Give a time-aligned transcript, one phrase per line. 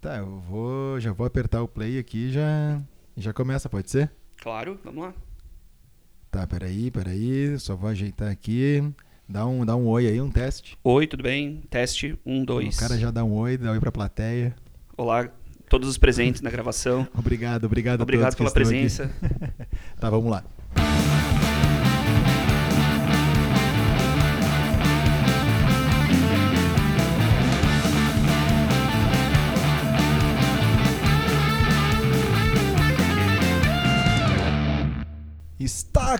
[0.00, 2.80] Tá, eu vou, já vou apertar o play aqui e já,
[3.18, 4.10] já começa, pode ser?
[4.40, 5.14] Claro, vamos lá.
[6.30, 8.82] Tá, peraí, peraí, só vou ajeitar aqui.
[9.28, 10.78] Dá um, dá um oi aí, um teste.
[10.82, 11.62] Oi, tudo bem?
[11.68, 12.76] Teste, um, dois.
[12.76, 14.56] O cara já dá um oi, dá um oi pra plateia.
[14.96, 15.28] Olá,
[15.68, 17.06] todos os presentes na gravação.
[17.14, 19.10] Obrigado, obrigado Obrigado pela presença.
[20.00, 20.42] tá, vamos lá.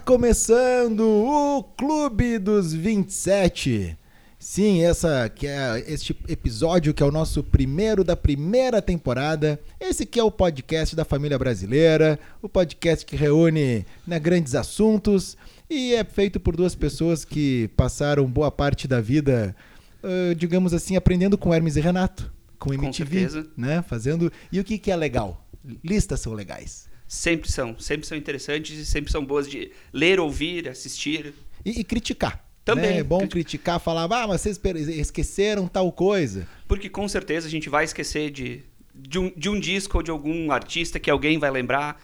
[0.04, 3.96] Começando o Clube dos 27.
[4.38, 9.60] Sim, essa que é este episódio que é o nosso primeiro da primeira temporada.
[9.78, 15.36] Esse que é o podcast da família brasileira, o podcast que reúne né, grandes assuntos
[15.68, 19.54] e é feito por duas pessoas que passaram boa parte da vida,
[20.02, 23.46] ah, digamos assim, aprendendo com Hermes e Renato, com MTV, certeza.
[23.56, 24.32] né, fazendo.
[24.50, 25.46] E o que que é legal?
[25.84, 26.89] Listas são legais.
[27.12, 31.34] Sempre são, sempre são interessantes e sempre são boas de ler, ouvir, assistir.
[31.64, 32.48] E, e criticar.
[32.64, 32.90] Também.
[32.92, 32.98] né?
[32.98, 36.46] É bom Criti- criticar, falar, ah, mas vocês esqueceram tal coisa.
[36.68, 38.62] Porque com certeza a gente vai esquecer de,
[38.94, 42.00] de, um, de um disco ou de algum artista que alguém vai lembrar.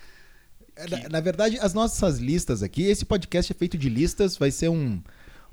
[0.75, 4.51] É, Na, na verdade, as nossas listas aqui, esse podcast é feito de listas, vai
[4.51, 5.01] ser um-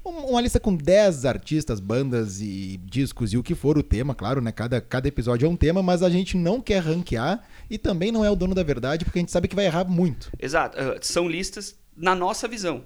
[0.03, 4.41] uma lista com 10 artistas, bandas e discos e o que for o tema, claro,
[4.41, 4.51] né?
[4.51, 8.23] Cada, cada episódio é um tema, mas a gente não quer ranquear e também não
[8.25, 10.29] é o dono da verdade, porque a gente sabe que vai errar muito.
[10.39, 12.83] Exato, ah, são listas na nossa visão,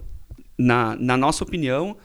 [0.58, 1.98] na, na nossa opinião,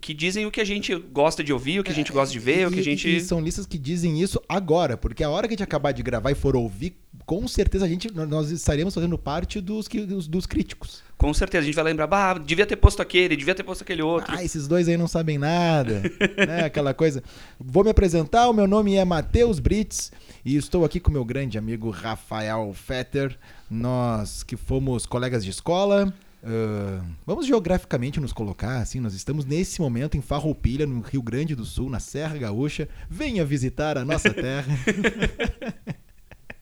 [0.00, 2.38] que dizem o que a gente gosta de ouvir, o que a gente gosta de
[2.38, 3.16] ver, o que a E- gente.
[3.16, 6.02] e são listas que dizem isso agora, porque a hora que a gente acabar de
[6.02, 6.94] gravar e for ouvir,
[7.26, 11.02] com certeza a gente nós estaremos fazendo parte dos, que- dos, dos críticos.
[11.16, 14.02] Com certeza a gente vai lembrar, bah, devia ter posto aquele, devia ter posto aquele
[14.02, 14.34] outro.
[14.36, 16.02] Ah, esses dois aí não sabem nada,
[16.46, 16.64] né?
[16.64, 17.22] Aquela coisa.
[17.58, 20.12] Vou me apresentar, o meu nome é Matheus Brits
[20.44, 23.38] e estou aqui com meu grande amigo Rafael Fetter.
[23.70, 26.12] Nós que fomos colegas de escola.
[26.42, 31.54] ah, vamos geograficamente nos colocar, assim, nós estamos nesse momento em Farroupilha, no Rio Grande
[31.54, 32.86] do Sul, na Serra Gaúcha.
[33.08, 34.66] Venha visitar a nossa terra.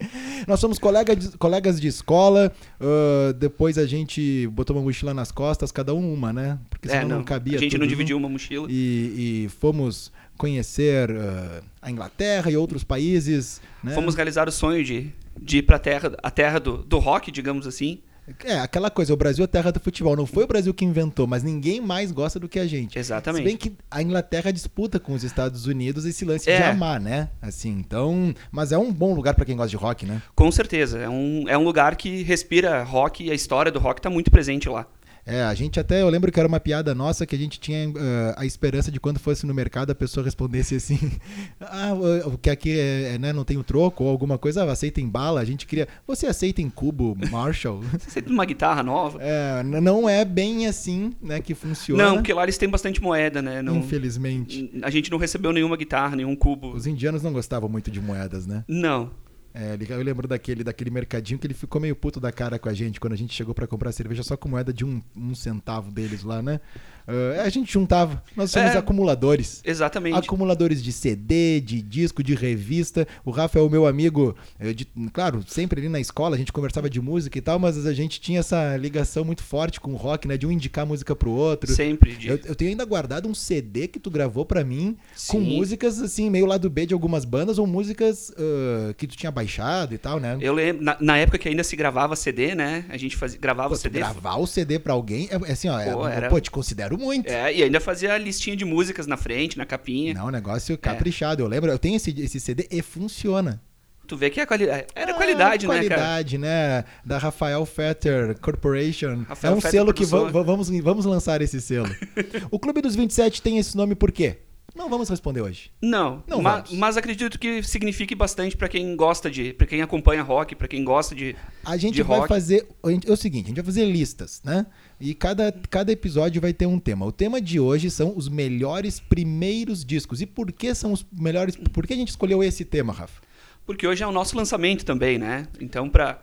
[0.46, 5.30] Nós somos colega de- colegas de escola, ah, depois a gente botou uma mochila nas
[5.32, 6.58] costas, cada um uma, né?
[6.70, 7.96] Porque senão é, não, não, cabia a gente tudo não junto.
[7.96, 8.66] dividiu uma mochila.
[8.70, 13.94] E, e fomos conhecer ah, a Inglaterra e outros países, né?
[13.94, 15.10] Fomos realizar o sonho de,
[15.41, 18.00] de ir pra terra, a terra do, do rock, digamos assim.
[18.44, 20.15] É, aquela coisa, o Brasil é a terra do futebol.
[20.16, 22.99] Não foi o Brasil que inventou, mas ninguém mais gosta do que a gente.
[22.99, 23.43] Exatamente.
[23.43, 26.71] Se bem que a Inglaterra disputa com os Estados Unidos esse lance de É.
[26.71, 27.28] amar, né?
[27.41, 28.33] Assim, então...
[28.50, 30.22] Mas é um bom lugar pra quem gosta de rock, né?
[30.34, 30.99] Com certeza.
[30.99, 34.31] É um, é um lugar que respira rock e a história do rock tá muito
[34.31, 34.87] presente lá.
[35.25, 37.93] É, a gente até, eu lembro que era uma piada nossa que a gente tinha
[37.97, 40.99] ah, a esperança de quando fosse no mercado a pessoa respondesse assim,
[41.60, 41.93] ah,
[42.27, 45.00] o que aqui é, é, né, não tem o troco ou alguma coisa, ah, aceita
[45.00, 47.83] em bala, a gente queria, você aceita em cubo, Marshall?
[48.03, 49.19] Você tem uma guitarra nova?
[49.22, 53.41] É, não é bem assim, né, que funciona, Não, porque lá eles têm bastante moeda,
[53.41, 53.62] né?
[53.62, 54.71] Não, infelizmente.
[54.83, 56.72] a gente não recebeu nenhuma guitarra, nenhum cubo.
[56.72, 58.65] Os indianos não gostavam muito de moedas, né?
[58.66, 59.10] Não.
[59.54, 62.74] É, eu lembro daquele, daquele mercadinho que ele ficou meio puto da cara com a
[62.74, 65.90] gente quando a gente chegou pra comprar cerveja só com moeda de um, um centavo
[65.90, 66.60] deles lá, né?
[67.06, 68.22] Ah, a gente juntava.
[68.36, 68.78] Nós somos É.
[68.78, 69.60] acumuladores.
[69.64, 70.16] Exatamente.
[70.18, 73.06] Acumuladores de CD, de disco, de revista.
[73.24, 76.52] O Rafa é o meu amigo, eh, de- claro, sempre ali na escola a gente
[76.52, 79.96] conversava de música e tal, mas a gente tinha essa ligação muito forte com o
[79.96, 80.36] rock, né?
[80.36, 81.72] De um indicar música pro outro.
[81.72, 82.12] Sempre.
[82.16, 82.28] De...
[82.28, 84.96] Eu, eu tenho ainda guardado um CD que tu gravou pra mim
[85.28, 85.56] com Sim.
[85.56, 89.94] músicas, assim, meio lado B de algumas bandas ou músicas ah, que tu tinha baixado
[89.94, 90.36] e tal, né?
[90.41, 92.84] Eu lembro, na, na época que ainda se gravava CD, né?
[92.88, 93.98] A gente fazia, gravava Pô, CD.
[93.98, 96.91] gravar o CD pra alguém, é, é assim, ó, é- Pô, era- pô, te considero
[96.98, 97.28] muito.
[97.28, 100.14] É, e ainda fazia a listinha de músicas na frente, na capinha.
[100.14, 100.32] Não, um É.
[100.32, 101.42] negócio caprichado.
[101.42, 103.60] Eu lembro, eu tenho esse, esse CD e funciona.
[104.06, 104.86] Tu vê que a qualidade.
[104.94, 105.88] Era Ah, qualidade, né, cara?
[105.88, 106.84] Qualidade, né?
[107.04, 109.25] Da Rafael Fetter Corporation.
[109.28, 111.88] Rafael é um Fetter selo que vamos, vamos lançar esse selo.
[112.50, 114.38] o Clube dos 27 tem esse nome por quê?
[114.74, 115.70] Não vamos responder hoje.
[115.82, 116.72] Não, Não ma- vamos.
[116.72, 120.83] mas acredito que signifique bastante pra quem gosta de, Pra quem acompanha rock, pra quem
[120.83, 122.28] gosta de, A gente de vai rock.
[122.28, 122.66] fazer.
[123.06, 124.65] É o seguinte, a gente vai fazer listas, né?
[125.04, 127.04] E cada, cada episódio vai ter um tema.
[127.04, 130.21] O tema de hoje são os melhores primeiros discos.
[130.21, 131.57] E por que são os melhores.
[131.57, 133.21] Por que a gente escolheu esse tema, Rafa?
[133.66, 135.49] Porque hoje é o nosso lançamento também, né?
[135.60, 136.22] Então, pra,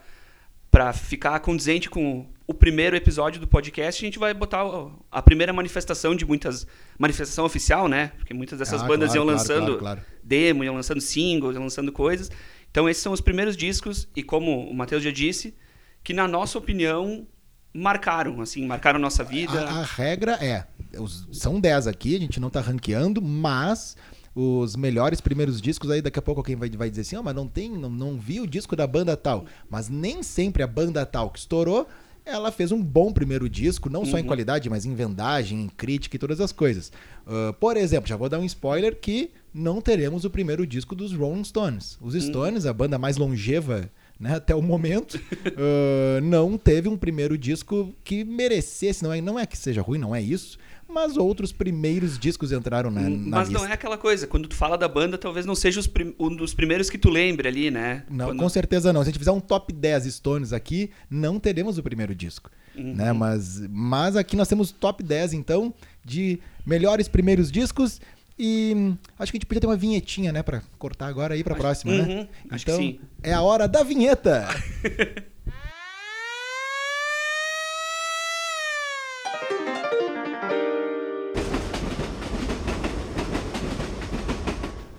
[0.71, 4.63] pra ficar condizente com o primeiro episódio do podcast, a gente vai botar
[5.11, 6.65] a primeira manifestação de muitas.
[6.97, 8.13] Manifestação oficial, né?
[8.17, 10.01] Porque muitas dessas Ah, bandas claro, iam lançando claro, claro.
[10.23, 12.31] demo, iam lançando singles, iam lançando coisas.
[12.71, 15.53] Então, esses são os primeiros discos, e como o Matheus já disse,
[16.01, 17.27] que na nossa opinião
[17.73, 19.67] marcaram, assim, marcaram nossa vida.
[19.69, 20.65] A, a regra é:
[20.99, 23.95] os- são 10 aqui, a gente não tá ranqueando, mas
[24.35, 27.35] os melhores primeiros discos, aí daqui a pouco alguém vai, vai dizer assim, oh, mas
[27.35, 29.45] não tem, não, não vi o disco da banda tal.
[29.69, 31.87] Mas nem sempre a banda tal que estourou
[32.25, 34.27] ela fez um bom primeiro disco, não só em Uhum.
[34.27, 36.91] qualidade, mas em vendagem, em crítica e todas as coisas.
[37.25, 41.11] Uh, por exemplo, já vou dar um spoiler que não teremos o primeiro disco dos
[41.11, 41.97] Rolling Stones.
[41.99, 43.89] Os Stones, a banda mais longeva
[44.19, 45.13] né, até o momento,
[45.55, 49.03] uh, não teve um primeiro disco que merecesse.
[49.03, 50.57] Não é, não é que seja ruim, não é isso.
[50.91, 53.63] Mas outros primeiros discos entraram na, na Mas lista.
[53.63, 55.79] não é aquela coisa, quando tu fala da banda, talvez não seja
[56.19, 58.03] um dos primeiros que tu lembre ali, né?
[58.09, 59.01] Não, Quando- com certeza não.
[59.03, 62.49] Se a gente fizer um top 10 Stones aqui, não teremos o primeiro disco.
[62.75, 62.95] Uhum.
[62.95, 63.13] Né?
[63.13, 65.73] Mas, mas aqui nós temos top 10, então,
[66.03, 68.01] de melhores primeiros discos.
[68.41, 70.41] E hum, acho que a gente podia ter uma vinhetinha, né?
[70.41, 72.03] Pra cortar agora e ir pra próxima, né?
[72.03, 74.47] Uhum, que Então, é a hora da vinheta!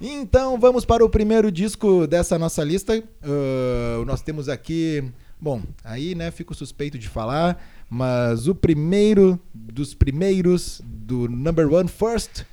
[0.03, 3.03] Então vamos para o primeiro disco dessa nossa lista.
[3.23, 5.03] Ah, nós temos aqui.
[5.41, 11.89] Bom, aí né, fico suspeito de falar, mas o primeiro dos primeiros do number one
[11.89, 12.45] first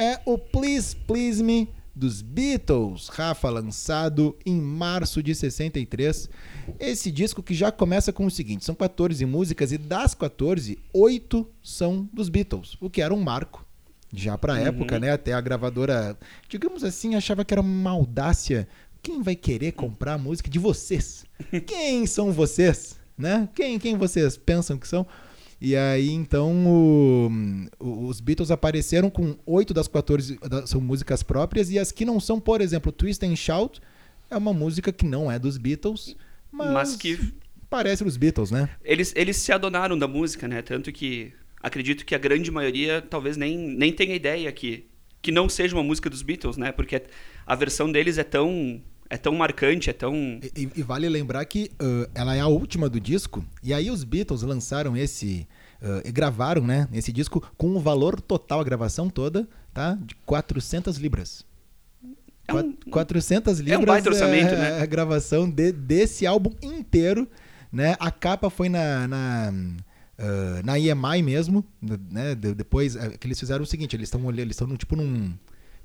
[0.00, 6.30] é o Please Please Me dos Beatles, Rafa, lançado em março de 63.
[6.78, 11.46] Esse disco que já começa com o seguinte: são 14 músicas e das 14, 8
[11.62, 13.66] são dos Beatles, o que era um marco
[14.12, 15.12] já pra época, né?
[15.12, 16.18] Até a gravadora,
[16.48, 18.66] digamos assim, achava que era uma audácia.
[19.02, 21.24] Quem vai querer comprar a música de vocês?
[21.66, 22.98] Quem são vocês?
[23.16, 23.48] Né?
[23.54, 25.06] Quem, quem vocês pensam que são?
[25.60, 31.70] E aí, então, o- os Beatles apareceram com oito das 14 da- são músicas próprias,
[31.70, 33.80] e as que não são, por exemplo, Twist and Shout,
[34.30, 36.16] é uma música que não é dos Beatles,
[36.50, 37.18] mas, Mas que-
[37.68, 38.68] parece os Beatles, né?
[38.82, 40.62] Eles, eles se adonaram da música, né?
[40.62, 44.86] Tanto que acredito que a grande maioria talvez nem, nem tenha ideia que,
[45.20, 46.72] que não seja uma música dos Beatles, né?
[46.72, 47.02] Porque
[47.46, 48.80] a versão deles é tão,
[49.10, 50.14] é tão marcante, é tão.
[50.56, 54.04] E, e- vale lembrar que ah, ela é a última do disco, e aí os
[54.04, 55.46] Beatles lançaram esse.
[56.04, 56.86] e gravaram, né?
[56.92, 59.98] Esse disco com o valor total, a gravação toda, tá?
[60.00, 61.44] De 400 libras.
[62.46, 64.82] É um- Quat- 400 libras é um baita orçamento, é, né?
[64.82, 67.26] a gravação de- desse álbum inteiro,
[67.72, 67.96] né?
[68.00, 69.52] A capa foi na, na,
[70.18, 72.34] ah, na EMI mesmo, né?
[72.34, 75.32] De- depois ah, que eles fizeram o seguinte, eles estão eles estão tipo num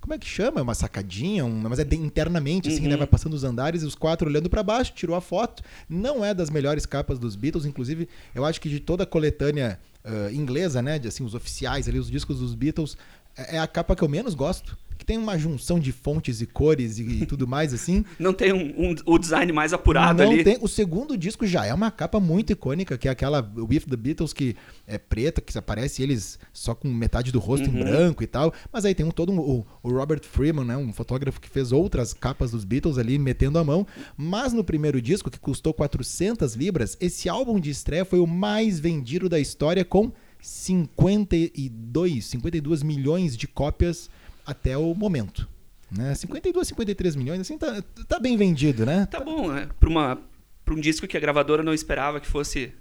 [0.06, 0.62] como é que chama?
[0.62, 2.90] Uma sacadinha, mas é de- internamente, assim, Uhum.
[2.90, 2.98] né?
[2.98, 5.64] Vai passando os andares e os quatro olhando pra baixo, tirou a foto.
[5.90, 9.80] Não é das melhores capas dos Beatles, inclusive, eu acho que de toda a coletânea
[10.04, 11.00] ah, inglesa, né?
[11.00, 12.96] De, assim, os oficiais ali, os discos dos Beatles,
[13.36, 14.78] é é a capa que eu menos gosto.
[15.06, 18.04] Que tem uma junção de fontes e cores e, e tudo mais, assim.
[18.18, 20.44] Não tem um, um- o design mais apurado Não ali.
[20.44, 23.96] tem- o segundo disco já é uma capa muito icônica, que é aquela With the
[23.96, 24.56] Beatles, que
[24.88, 27.84] é preta, que aparece eles só com metade do rosto em Uhum.
[27.84, 28.52] branco e tal.
[28.74, 31.72] Mas aí tem um, todo um, o, o Robert Freeman, né, um fotógrafo que fez
[31.72, 33.86] outras capas dos Beatles ali, metendo a mão.
[34.18, 38.80] Mas no primeiro disco, que custou 400 libras, esse álbum de estreia foi o mais
[38.80, 40.12] vendido da história, com
[40.42, 44.10] 52, 52 milhões de cópias
[44.46, 45.48] até o momento.
[45.92, 46.14] Né?
[46.16, 49.06] 52, 53 milhões, assim, tá, tá bem vendido, né?
[49.10, 49.70] Tá bom, né?
[49.80, 50.20] Pra, uma,
[50.66, 52.74] pra um disco que a gravadora não esperava que fosse,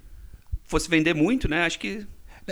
[0.63, 1.65] fosse vender muito, né?
[1.65, 2.05] Acho que.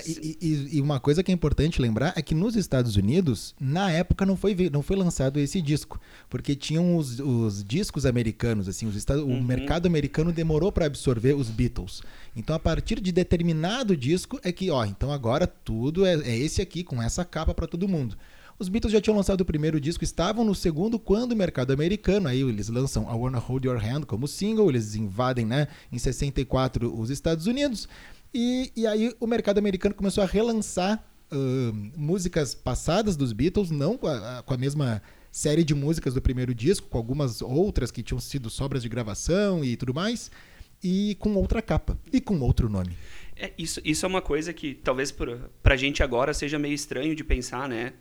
[0.08, 3.92] E, e- e uma coisa que é importante lembrar é que nos Estados Unidos, na
[3.92, 6.00] época, não foi, não foi lançado esse disco.
[6.30, 9.38] Porque tinham os, os discos americanos, assim, os Estados, Uhum.
[9.40, 12.02] o mercado americano demorou para absorver os Beatles.
[12.36, 16.60] Então, a partir de determinado disco, é que, ó, então agora tudo é, é esse
[16.60, 18.18] aqui, com essa capa para todo mundo.
[18.64, 22.30] Os Beatles já tinham lançado o primeiro disco, estavam no segundo quando o mercado americano,
[22.30, 26.98] aí eles lançam I Wanna Hold Your Hand como single, eles invadem, né, em 64
[26.98, 27.88] os Estados Unidos,
[28.34, 33.98] e, e aí o mercado americano começou a relançar ahn, músicas passadas dos Beatles, não
[33.98, 35.02] com a, a- com a mesma
[35.32, 39.64] série de músicas do primeiro disco, com algumas outras que tinham sido sobras de gravação
[39.66, 40.32] e tudo mais,
[40.84, 42.96] e com outra capa, e com outro nome.
[43.36, 47.14] É, isso, isso é uma coisa que talvez pra, pra gente agora seja meio estranho
[47.16, 47.94] de pensar, né?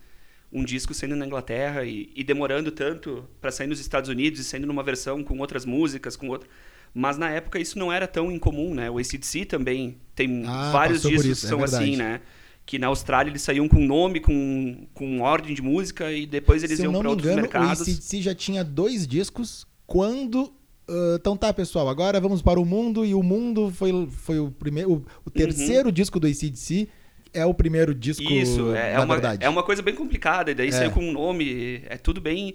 [0.52, 4.44] Um disco saindo na Inglaterra e, e demorando tanto pra sair nos Estados Unidos e
[4.44, 6.48] saindo numa versão com outras músicas, com outra.
[6.94, 8.90] Mas na época isso não era tão incomum, né?
[8.90, 11.96] O ACDC também tem Ah, vários discos que é são assim, verdade.
[11.96, 12.20] né?
[12.66, 16.76] Que na Austrália eles saíam com nome, com, com ordem de música e depois eles
[16.76, 17.80] Se iam me outros engano, mercados.
[17.80, 20.52] o ACDC já tinha dois discos quando.
[20.86, 24.50] ah, então tá, pessoal, agora vamos para o mundo, e o mundo foi, foi o
[24.50, 24.92] primeiro.
[24.92, 26.88] O, o terceiro disco do ACDC
[27.32, 28.22] é o primeiro disco.
[28.22, 29.44] Isso, é, é uma, verdade.
[29.44, 30.50] é uma coisa bem complicada.
[30.50, 30.72] E daí É.
[30.72, 32.54] saiu com um nome, é tudo bem.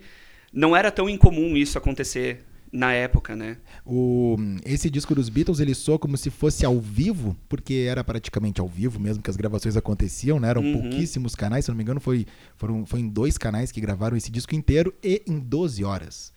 [0.53, 2.43] Não era tão incomum isso acontecer.
[2.69, 3.55] na época, né?
[3.85, 8.59] O, esse disco dos Beatles, ele soa como se fosse ao vivo, porque era praticamente
[8.59, 10.49] ao vivo mesmo que as gravações aconteciam, né?
[10.49, 10.81] Eram Uhum.
[10.81, 12.25] pouquíssimos canais, se não me engano, foi,
[12.57, 16.33] foram, foi em dois canais que gravaram esse disco inteiro e em 12 horas.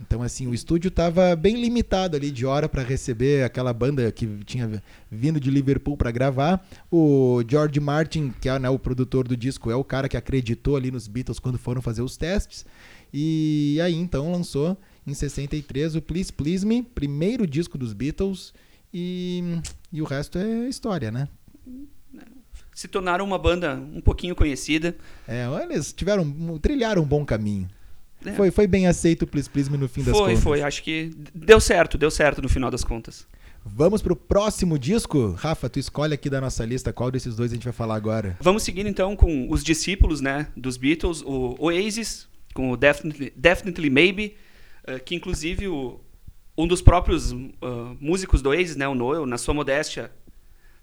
[0.00, 4.26] Então, assim, o estúdio tava bem limitado ali de hora para receber aquela banda que
[4.44, 6.66] tinha vindo de Liverpool para gravar.
[6.90, 10.76] O George Martin, que é né, o produtor do disco, é o cara que acreditou
[10.76, 12.64] ali nos Beatles quando foram fazer os testes.
[13.12, 14.76] E aí, então, lançou
[15.06, 18.54] em 63 o Please Please Me, primeiro disco dos Beatles.
[18.92, 19.60] E,
[19.92, 21.28] e o resto é história, né?
[22.74, 24.96] Se tornaram uma banda um pouquinho conhecida.
[25.28, 27.68] É, eles tiveram, trilharam um bom caminho.
[28.24, 28.32] É.
[28.32, 30.42] Foi, foi bem aceito o Please Please Me no fim das Foi, contas.
[30.42, 30.62] foi.
[30.62, 33.26] Acho que deu certo, deu certo no final das contas.
[33.64, 35.32] Vamos pro próximo disco?
[35.32, 38.36] Rafa, tu escolhe aqui da nossa lista qual desses dois a gente vai falar agora.
[38.40, 43.90] Vamos seguir então com os discípulos né, dos Beatles, o Oasis, com o Definitely, Definitely
[43.90, 44.34] Maybe,
[44.86, 46.00] eh, que inclusive o-
[46.56, 50.10] um dos próprios ah, músicos do Oasis, né, o Noel, na sua modéstia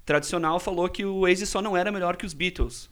[0.06, 2.90] tradicional, falou que o Oasis só não era melhor que os Beatles.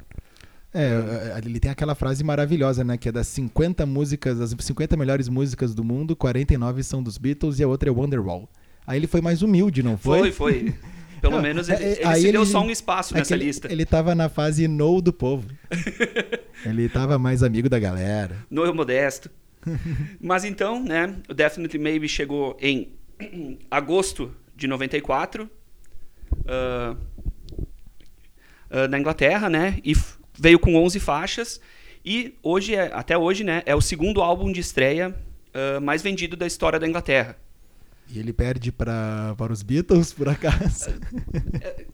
[0.78, 2.98] É, ele tem aquela frase maravilhosa, né?
[2.98, 7.60] Que é das 50 músicas, das 50 melhores músicas do mundo, 49 são dos Beatles
[7.60, 8.50] e a outra é Wonderwall.
[8.86, 10.32] Aí ele foi mais humilde, não foi?
[10.32, 10.76] Foi, foi.
[11.22, 13.20] Pelo Não, menos é- ele, é- ele aí se deu ele- só um espaço É
[13.20, 13.72] nessa ele, lista.
[13.72, 15.48] Ele tava na fase no do povo.
[16.66, 18.36] ele tava mais amigo da galera.
[18.52, 19.32] Noel Modesto.
[20.22, 22.90] Mas então, né, o Definitely Maybe chegou em
[23.72, 25.50] agosto de 94
[26.48, 26.96] ah,
[28.70, 29.94] ah, na Inglaterra, né, e
[30.38, 31.60] veio com 11 faixas
[32.06, 35.16] e hoje é, até hoje, né, é o segundo álbum de estreia
[35.54, 37.38] ah, mais vendido da história da Inglaterra.
[38.08, 40.92] E ele perde pra, para os Beatles, por acaso.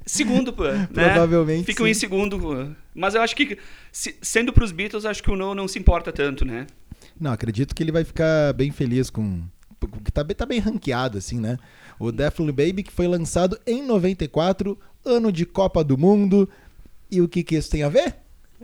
[0.05, 0.87] Segundo, pô, né?
[0.93, 1.91] Provavelmente Ficam sim.
[1.91, 2.67] em segundo, pô.
[2.93, 3.57] mas eu acho que
[3.91, 6.67] se- sendo para os Beatles, acho que o Noel não se importa tanto, né?
[7.19, 9.41] Não, acredito que ele vai ficar bem feliz com.
[10.03, 11.57] que tá, bem- tá bem ranqueado, assim, né?
[11.99, 16.49] O Definitely Baby, que foi lançado em 94, ano de Copa do Mundo.
[17.09, 18.15] E o que, que isso tem a ver?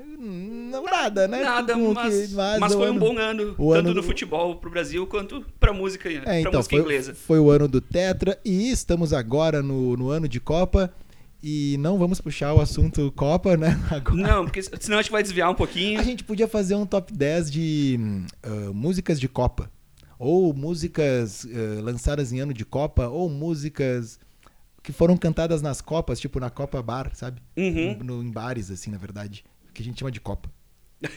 [0.05, 1.41] Não, nada, né?
[1.41, 4.69] Nada, Com o mas, mas foi um ano- bom ano, tanto ano no futebol pro
[4.69, 7.15] Brasil quanto pra música, É, pra então, música foi, inglesa.
[7.15, 10.93] foi o ano do Tetra e estamos agora no, no ano de Copa.
[11.41, 13.79] E não vamos puxar o assunto Copa, né?
[13.91, 14.17] Agora.
[14.17, 15.99] Não, porque senão a gente vai desviar um pouquinho.
[15.99, 17.99] A gente podia fazer um top 10 de
[18.41, 19.69] ah, músicas de Copa.
[20.17, 24.19] Ou músicas ah, lançadas em ano de Copa, ou músicas
[24.81, 27.39] que foram cantadas nas Copas, tipo na Copa Bar, sabe?
[27.55, 27.99] Uhum.
[28.03, 29.43] No, em bares, assim, na verdade.
[29.77, 30.49] Que a gente chama de Copa.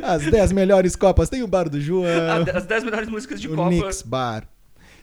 [0.00, 1.28] As 10 melhores Copas.
[1.28, 2.04] Tem o Bar do João.
[2.06, 3.68] A- As 10 melhores músicas de o Copa.
[3.68, 4.48] Knicks Bar.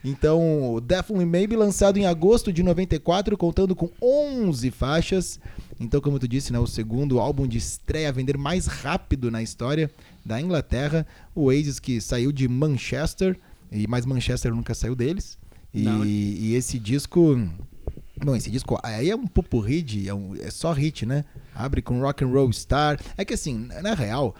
[0.05, 5.37] Então, o Definitely Maybe, lançado em agosto de 94, contando com 11 faixas.
[5.79, 9.43] Então, como tu disse, né, o segundo álbum de estreia a vender mais rápido na
[9.43, 9.91] história
[10.23, 11.05] da Inglaterra.
[11.33, 13.37] O Oasis, que saiu de Manchester,
[13.69, 15.37] e mais Manchester nunca saiu deles.
[15.73, 15.83] E,
[16.39, 17.37] e esse disco...
[18.23, 21.25] Bom, esse disco aí é um popurrí, de, é, um- é só hit, né?
[21.53, 22.99] Abre com Rock and Roll Star.
[23.17, 24.33] É que assim, na real,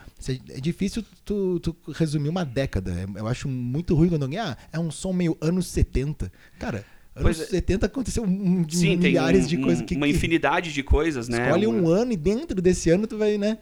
[0.50, 2.92] é difícil tu, tu resumir uma década.
[2.94, 6.32] É- Eu acho muito ruim quando alguém, ah, é um som meio anos 70.
[6.58, 7.46] Cara, anos Pois é.
[7.46, 9.86] 70 aconteceu um, de Sim, milhares um- de um- coisas.
[9.86, 11.44] que, uma que- infinidade de coisas, né?
[11.46, 13.58] Escolhe Uma- um ano e dentro desse ano tu vai, né?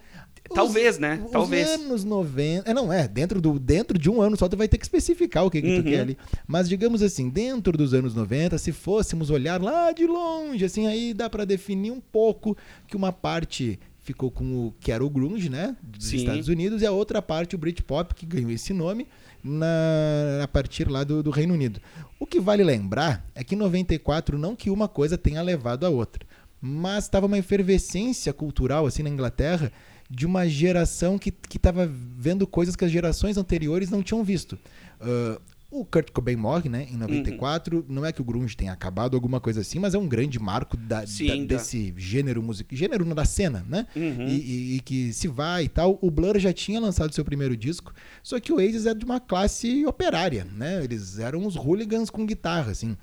[0.50, 1.22] Os- Talvez, né?
[1.26, 1.68] os Talvez.
[1.70, 2.70] anos 90.
[2.70, 3.08] É, não, é.
[3.08, 5.68] Dentro, do, dentro de um ano só tu vai ter que especificar o que, que
[5.68, 5.92] tu Uhum.
[5.92, 6.18] quer ali.
[6.48, 11.14] Mas digamos assim, dentro dos anos 90, se fôssemos olhar lá de longe, assim, aí
[11.14, 12.56] dá pra definir um pouco
[12.88, 15.78] que uma parte ficou com o que era o grunge, né?
[15.82, 16.18] Dos Sim.
[16.18, 19.08] Estados Unidos, e a outra parte, o Britpop, que ganhou esse nome
[19.42, 21.80] na, a partir lá do, do Reino Unido.
[22.20, 25.90] O que vale lembrar é que em 94, não que uma coisa tenha levado a
[25.90, 26.26] outra,
[26.62, 29.72] mas estava uma efervescência cultural assim na Inglaterra
[30.10, 34.58] de uma geração que estava vendo coisas que as gerações anteriores não tinham visto.
[35.02, 35.40] Ah,
[35.72, 37.84] o Kurt Cobain morre, né, em 94.
[37.90, 40.78] Não é que o grunge tenha acabado, alguma coisa assim, mas é um grande marco
[40.78, 43.88] da- Sim, da- desse gênero musical, gênero da cena, né?
[43.96, 44.28] Uhum.
[44.28, 45.98] E, e- e que se vai e tal.
[46.00, 47.92] O Blur já tinha lançado seu primeiro disco,
[48.22, 50.84] só que o Oasis é de uma classe operária, né?
[50.84, 52.96] Eles eram os hooligans com guitarra, assim.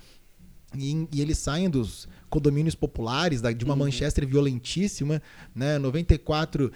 [0.78, 5.20] E, e eles saem dos condomínios populares, da- de uma Manchester violentíssima,
[5.54, 5.78] né?
[5.78, 6.70] 94,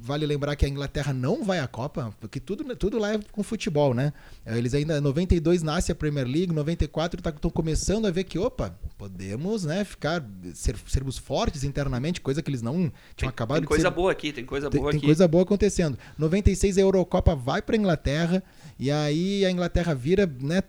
[0.00, 3.42] vale lembrar que a Inglaterra não vai à Copa, porque tudo, tudo lá é com
[3.42, 4.12] futebol, né?
[4.46, 9.64] Eles ainda, 92 nasce a Premier League, 94 estão começando a ver que, opa, podemos,
[9.64, 13.68] né, ficar, ser, sermos fortes internamente, coisa que eles não tinham Tem, acabado tem de
[13.68, 15.06] coisa ser boa aqui, tem coisa tem, boa tem aqui.
[15.06, 15.98] coisa boa acontecendo.
[16.16, 18.42] 96 a Eurocopa vai para Inglaterra
[18.78, 20.62] e aí a Inglaterra vira, né,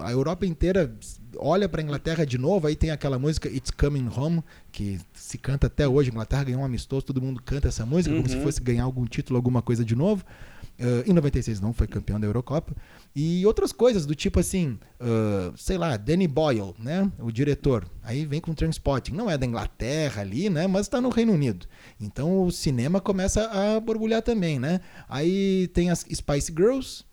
[0.00, 0.94] a Europa inteira
[1.38, 4.42] olha pra Inglaterra de novo, aí tem aquela música It's Coming Home,
[4.72, 6.10] que se canta até hoje.
[6.10, 8.42] A Inglaterra ganhou um amistoso, todo mundo canta essa música, como se Uhum.
[8.42, 10.24] fosse ganhar algum título, alguma coisa de novo.
[10.80, 12.72] Ah, em 96 não, foi campeão da Eurocopa.
[13.16, 17.10] E outras coisas do tipo assim, ah, sei lá, Danny Boyle, né?
[17.18, 17.84] O diretor.
[18.02, 19.12] Aí vem com Transpotting.
[19.12, 20.66] Não é da Inglaterra ali, né?
[20.68, 21.66] Mas tá no Reino Unido.
[22.00, 24.80] Então o cinema começa a borbulhar também, né?
[25.08, 27.04] Aí tem as Spice Girls.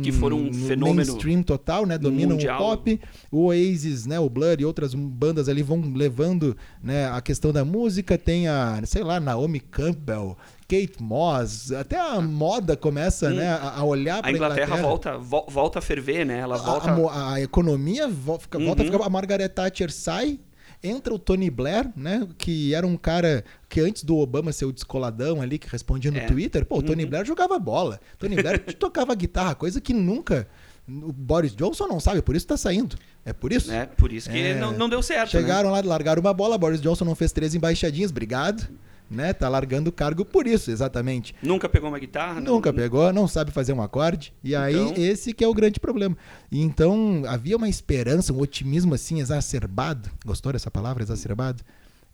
[0.00, 1.98] Que foram um no fenômeno mainstream total, né?
[1.98, 2.56] Dominam mundial.
[2.62, 3.00] o pop.
[3.30, 4.18] O Oasis, né?
[4.18, 8.16] O Blur e outras bandas ali vão levando né, a questão da música.
[8.16, 10.36] Tem a, sei lá, Naomi Campbell,
[10.68, 11.72] Kate Moss.
[11.72, 13.34] Até a moda começa Hum.
[13.34, 16.38] né, a a olhar para A Inglaterra volta, vo- volta a ferver, né?
[16.38, 16.90] Ela volta.
[16.90, 18.92] a, mo- a economia vo- fica- volta a Uhum.
[18.92, 19.04] ficar.
[19.06, 20.38] A Margaret Thatcher sai,
[20.82, 22.26] entra o Tony Blair, né?
[22.36, 26.18] Que era um cara que antes do Obama ser o descoladão ali, que respondia no
[26.18, 26.26] É.
[26.26, 27.10] Twitter, pô, o Tony Uhum.
[27.10, 28.00] Blair jogava bola.
[28.18, 30.48] Tony Blair tocava guitarra, coisa que nunca.
[30.88, 32.96] O Boris Johnson não sabe, por isso tá saindo.
[33.24, 33.68] É por isso.
[33.68, 33.86] né?
[33.96, 34.54] Por isso que É.
[34.58, 35.32] não, não deu certo.
[35.34, 35.40] né?
[35.40, 38.68] Chegaram lá, largaram uma bola, Boris Johnson não fez três embaixadinhas, obrigado.
[39.12, 39.32] Né?
[39.32, 41.34] Tá largando o cargo por isso, exatamente.
[41.42, 42.40] Nunca pegou uma guitarra?
[42.40, 44.32] não- Nunca pegou, não sabe fazer um acorde.
[44.42, 46.16] E aí, Então- esse que é o grande problema.
[46.50, 50.08] E então, havia uma esperança, um otimismo assim, exacerbado.
[50.24, 51.62] Gostou dessa palavra, exacerbado?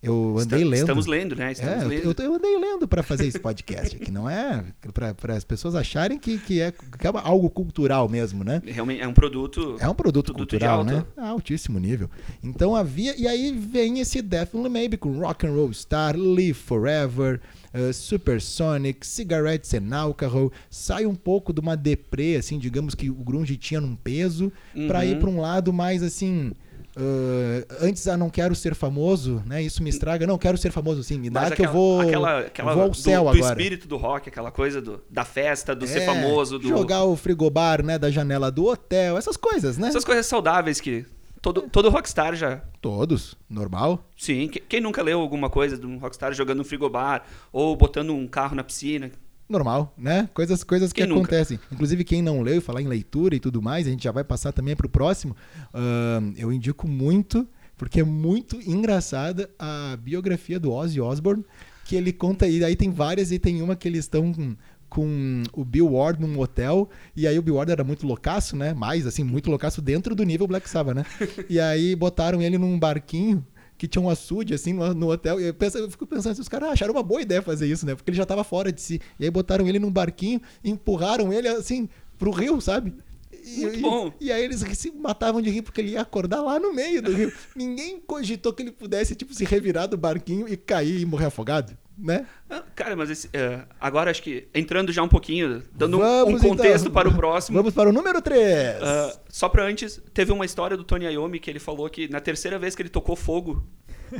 [0.01, 0.79] Eu andei Esta- lendo.
[0.81, 1.51] Estamos lendo, né?
[1.51, 2.15] Estamos É, eu, lendo.
[2.21, 4.63] eu, eu andei lendo para fazer esse podcast aqui, não é
[4.93, 8.61] para as pessoas acharem que, que, é, que é algo cultural mesmo, né?
[8.65, 9.75] Realmente é um produto.
[9.79, 11.05] É um produto, Produto cultural, né?
[11.17, 12.09] A altíssimo nível.
[12.43, 13.13] Então havia.
[13.19, 17.41] E aí vem esse Definitely Maybe com Rock and Roll Star, Live Forever,
[17.73, 20.51] uh, Supersonic, Cigarettes and Alcohol.
[20.69, 24.87] Sai um pouco de uma deprê, assim, digamos que o Grunge tinha num peso, Uhum.
[25.03, 26.53] ir pra um lado mais assim.
[26.99, 29.61] Uh, antes, ah, não quero ser famoso, né?
[29.61, 30.27] Isso me estraga.
[30.27, 31.17] Não, quero ser famoso sim.
[31.19, 33.53] Me dá Mas que eu vou, aquela, aquela vou ao do, céu do agora.
[33.53, 36.67] espírito do rock, aquela coisa do, da festa, do ser É, famoso, do.
[36.67, 37.97] Jogar o frigobar, né?
[37.97, 39.87] Da janela do hotel, essas coisas, né?
[39.87, 41.05] Essas coisas saudáveis que
[41.41, 42.61] todo, todo rockstar já.
[42.81, 44.05] Todos, normal.
[44.17, 48.11] Sim, que- quem nunca leu alguma coisa de um rockstar jogando um frigobar ou botando
[48.13, 49.11] um carro na piscina?
[49.49, 50.29] Normal, né?
[50.33, 51.21] Coisas, coisas que nunca?
[51.21, 51.59] acontecem.
[51.71, 54.23] Inclusive, quem não leu e falar em leitura e tudo mais, a gente já vai
[54.23, 55.35] passar também para o próximo.
[55.73, 61.43] ahn, eu indico muito, porque é muito engraçada a biografia do Ozzy Osbourne,
[61.83, 64.55] que ele conta, e aí tem várias, e tem uma que eles estão com,
[64.87, 68.75] com o Bill Ward num hotel, e aí o Bill Ward era muito loucaço, né?
[68.75, 71.05] Mais, assim, muito loucaço dentro do nível Black Sabbath, né?
[71.49, 73.43] E aí botaram ele num barquinho
[73.79, 75.39] que tinha um açude, assim, no, no hotel.
[75.39, 77.85] E eu, penso, eu fico pensando assim, os caras acharam uma boa ideia fazer isso,
[77.85, 77.95] né?
[77.95, 78.99] Porque ele já tava fora de si.
[79.17, 81.87] E aí botaram ele num barquinho e empurraram ele, assim,
[82.17, 82.93] pro rio, sabe?
[83.31, 84.13] E, Muito e- bom.
[84.19, 87.13] E, aí eles se matavam de rir porque ele ia acordar lá no meio do
[87.13, 87.31] rio.
[87.55, 91.75] Ninguém cogitou que ele pudesse, tipo, se revirar do barquinho e cair e morrer afogado,
[91.99, 92.25] né?
[92.49, 96.41] Ah, Cara, mas esse, é, agora acho que entrando já um pouquinho, dando um- Vamos,
[96.43, 96.93] um contexto então.
[96.93, 97.57] para o próximo.
[97.57, 98.81] Vamos para o número 3.
[98.81, 102.19] Ah, só pra antes, teve uma história do Tony Iommi que ele falou que na
[102.21, 103.63] terceira vez que ele tocou fogo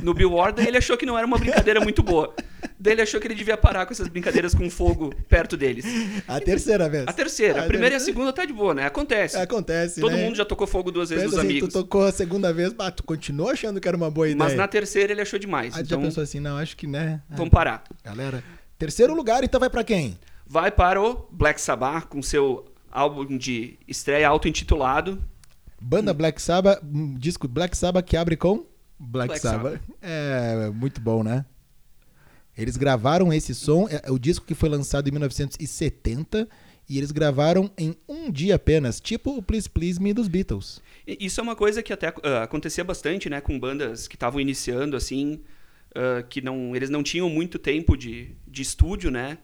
[0.02, 2.34] no Bill Ward, ele achou que não era uma brincadeira muito boa.
[2.78, 5.84] Daí ele achou que ele devia parar com essas brincadeiras com fogo perto deles.
[6.26, 7.04] a terceira vez.
[7.06, 8.86] A terceira, Ah, a primeira e a segunda tá de boa, né?
[8.86, 9.36] Acontece.
[9.36, 10.24] Acontece, Todo né?
[10.24, 11.68] mundo já tocou fogo duas vezes Pensa dos assim, amigos.
[11.74, 14.38] tu tocou a segunda vez, bah, tu continuou achando que era uma boa ideia.
[14.38, 15.74] Mas na terceira ele achou demais.
[15.74, 17.20] Aí já então, pensou assim, não, acho que, né?
[17.30, 17.84] ah, vamos parar.
[18.02, 18.42] Galera,
[18.78, 20.18] terceiro lugar, então vai pra quem?
[20.46, 25.22] Vai para o Black Sabbath com seu álbum de estreia auto-intitulado.
[25.80, 28.64] Banda Black Sabbath, um disco Black Sabbath que abre com
[29.00, 29.80] Black, Black Sabbath.
[30.02, 31.46] É, muito bom, né?
[32.56, 36.46] Eles gravaram esse som, é o disco que foi lançado em 1970,
[36.86, 40.82] e eles gravaram em um dia apenas, tipo o Please Please Me dos Beatles.
[41.06, 44.96] Isso é uma coisa que até ah, acontecia bastante, né, com bandas que estavam iniciando
[44.96, 45.40] assim,
[45.94, 49.38] ah, que não, eles não tinham muito tempo de, de estúdio, né?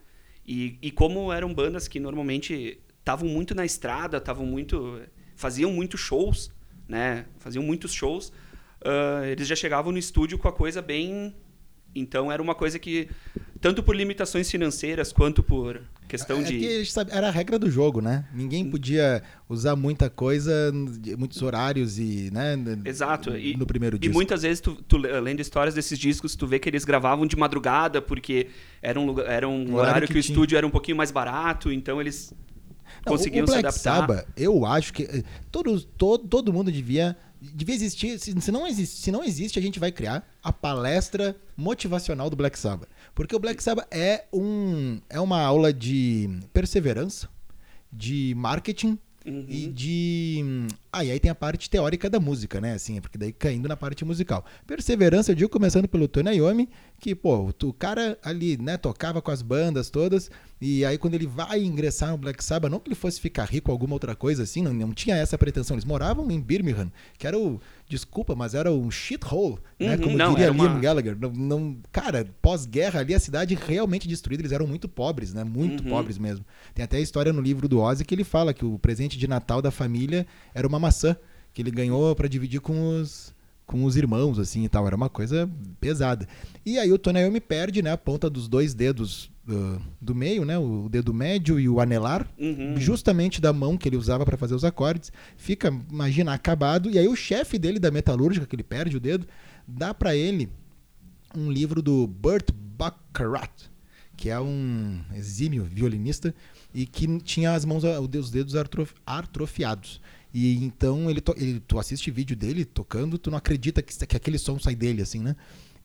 [0.47, 5.01] E, e como eram bandas que normalmente estavam muito na estrada, estavam muito,
[5.35, 6.53] faziam muitos shows,
[6.89, 7.27] né?
[7.39, 8.33] Faziam muitos shows.
[8.87, 11.35] Ah, eles já chegavam no estúdio com a coisa bem,
[11.95, 13.09] então era uma coisa que
[13.61, 18.27] tanto por limitações financeiras quanto por questão É de era a regra do jogo, né?
[18.35, 20.71] Ninguém podia usar muita coisa,
[21.19, 22.55] muitos horários e, né?
[22.85, 23.37] Exato.
[23.37, 24.15] E, no primeiro e disco.
[24.15, 27.35] muitas vezes, tu, tu le- lendo histórias desses discos, tu vê que eles gravavam de
[27.37, 28.49] madrugada, porque
[28.83, 31.11] era um, lugar, era um horário horário que que, o estúdio era um pouquinho mais
[31.11, 32.33] barato, então eles
[33.05, 34.01] Não, conseguiam o Black se adaptar.
[34.07, 37.17] Sabbath, eu acho que eh, todos, todo, todo mundo devia,
[37.55, 38.19] devia existir.
[38.19, 42.59] Se, não existe, se não existe, a gente vai criar a palestra motivacional do Black
[42.59, 42.89] Sabbath.
[43.15, 47.29] Porque o Black Sabbath é, um, é uma aula de perseverança,
[47.93, 49.45] de marketing Uhum.
[49.49, 52.73] e de hum, Ah, e aí tem a parte teórica da música, né?
[52.73, 54.45] Assim, porque daí caindo na parte musical.
[54.67, 59.31] Perseverança, eu digo, começando pelo Tony Iommi, que, pô, o cara ali, né, tocava com
[59.31, 62.95] as bandas todas, e aí quando ele vai ingressar no Black Sabbath, não que ele
[62.95, 65.75] fosse ficar rico ou alguma outra coisa assim, não, não tinha essa pretensão.
[65.75, 69.97] Eles moravam em Birmingham, que era o, desculpa, mas era um shithole, né?
[69.97, 71.17] Uhum, Como não, diria era uma- Liam Gallagher.
[71.21, 75.45] Não, não- cara, pós-guerra ali, a cidade realmente destruída, eles eram muito pobres, né?
[75.45, 75.91] Muito Uhum.
[75.91, 76.45] pobres mesmo.
[76.75, 79.29] Tem até a história no livro do Ozzy que ele fala que o presente de
[79.29, 81.17] Natal da família era uma maçã,
[81.53, 83.35] que ele ganhou pra dividir com os
[83.67, 84.87] com os irmãos, assim e tal.
[84.87, 86.29] Era uma coisa pesada.
[86.65, 90.45] E aí o Tony Iommi perde, né, a ponta dos dois dedos do, do meio,
[90.45, 92.77] né, o dedo médio e o anelar, Uhum.
[92.79, 95.11] justamente da mão que ele usava para fazer os acordes.
[95.37, 96.89] Fica, imagina, acabado.
[96.89, 99.27] E aí o chefe dele da metalúrgica, que ele perde o dedo,
[99.67, 100.49] dá para ele
[101.35, 103.51] um livro do Burt Baccarat,
[104.17, 106.33] que é um exímio violinista
[106.73, 110.01] e que tinha as mãos, os dedos artrof- atrofiados.
[110.39, 114.37] E então ele, ele- tu assiste vídeo dele tocando, tu não acredita que, que aquele
[114.39, 115.35] som sai dele, assim, né?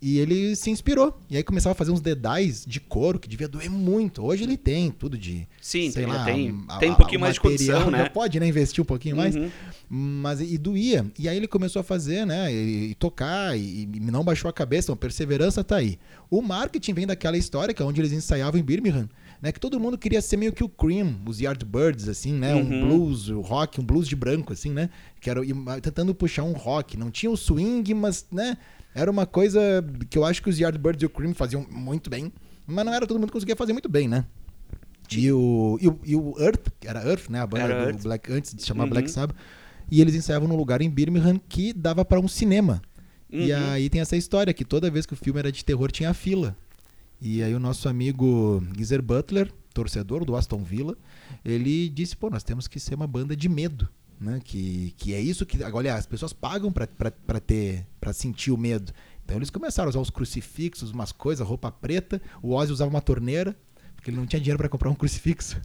[0.04, 1.16] E ele se inspirou.
[1.30, 4.24] E aí começava a fazer uns dedais de couro que devia doer muito.
[4.26, 5.48] Hoje ele tem tudo de.
[5.62, 8.10] Sim, sei tem, lá, tem, a- tem um pouquinho mais de condição, né?
[8.10, 8.48] Pode, né?
[8.48, 9.36] Investir um pouquinho mais.
[9.36, 9.50] Uhum.
[9.90, 11.06] Mas e doía.
[11.20, 12.52] E aí ele começou a fazer, né?
[12.52, 16.00] E, e tocar, e, e não baixou a cabeça, a perseverança tá aí.
[16.32, 19.08] O marketing vem daquela história que é onde eles ensaiavam em Birmingham,
[19.42, 19.52] né?
[19.52, 22.56] Que todo mundo queria ser meio que o Cream, os Yardbirds, assim, né?
[22.56, 22.80] Um Uhum.
[22.80, 24.90] blues, o rock, um blues de branco, assim, né?
[25.20, 25.52] Que era e,
[25.82, 26.96] tentando puxar um rock.
[26.98, 28.58] Não tinha o swing, mas, né?
[28.94, 29.60] Era uma coisa
[30.10, 32.32] que eu acho que os Yardbirds e o Cream faziam muito bem,
[32.68, 34.26] mas não era todo mundo que conseguia fazer muito bem, né?
[35.12, 37.42] E o, e o, e o Earth, era Earth, né?
[37.42, 38.04] A banda Era do Earth.
[38.04, 38.90] Black, antes de chamar Uhum.
[38.92, 39.36] Black Sabbath.
[39.90, 42.82] E eles ensaiavam num lugar em Birmingham que dava pra um cinema.
[43.30, 43.58] E Uhum.
[43.72, 46.56] aí tem essa história que toda vez que o filme era de terror tinha fila.
[47.22, 50.98] E aí o nosso amigo Geezer Butler, torcedor do Aston Villa,
[51.46, 53.88] ele disse, pô, nós temos que ser uma banda de medo.
[54.20, 54.40] Né?
[54.44, 55.64] Que, que é isso que.
[55.64, 56.88] Olha, as pessoas pagam pra
[57.40, 57.88] ter.
[58.00, 58.92] para sentir o medo.
[59.24, 62.22] Então eles começaram a usar os crucifixos, umas coisas, roupa preta.
[62.42, 63.56] O Ozzy usava uma torneira,
[63.96, 65.60] porque ele não tinha dinheiro pra comprar um crucifixo.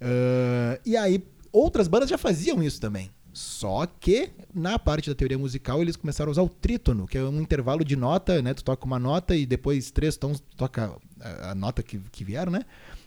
[0.00, 3.10] Ah, e aí, outras bandas já faziam isso também.
[3.32, 7.22] Só que, na parte da teoria musical, eles começaram a usar o trítono, que é
[7.22, 8.52] um intervalo de nota, né?
[8.54, 12.24] Tu toca uma nota e depois três tons, tu toca a, a nota que, que
[12.24, 12.62] vieram, né?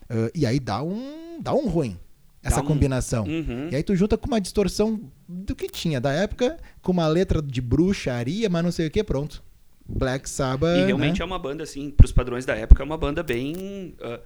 [0.10, 1.98] Ah, e aí dá um, dá um ruim,
[2.42, 3.26] essa um- combinação.
[3.26, 3.70] Uhum.
[3.70, 7.42] E aí tu junta com uma distorção do que tinha da época, com uma letra
[7.42, 9.44] de bruxaria, mas não sei o que, pronto.
[9.86, 10.78] Black Sabbath.
[10.78, 11.24] E realmente né?
[11.24, 13.96] é uma banda, assim, pros padrões da época, é uma banda bem.
[14.02, 14.22] ah,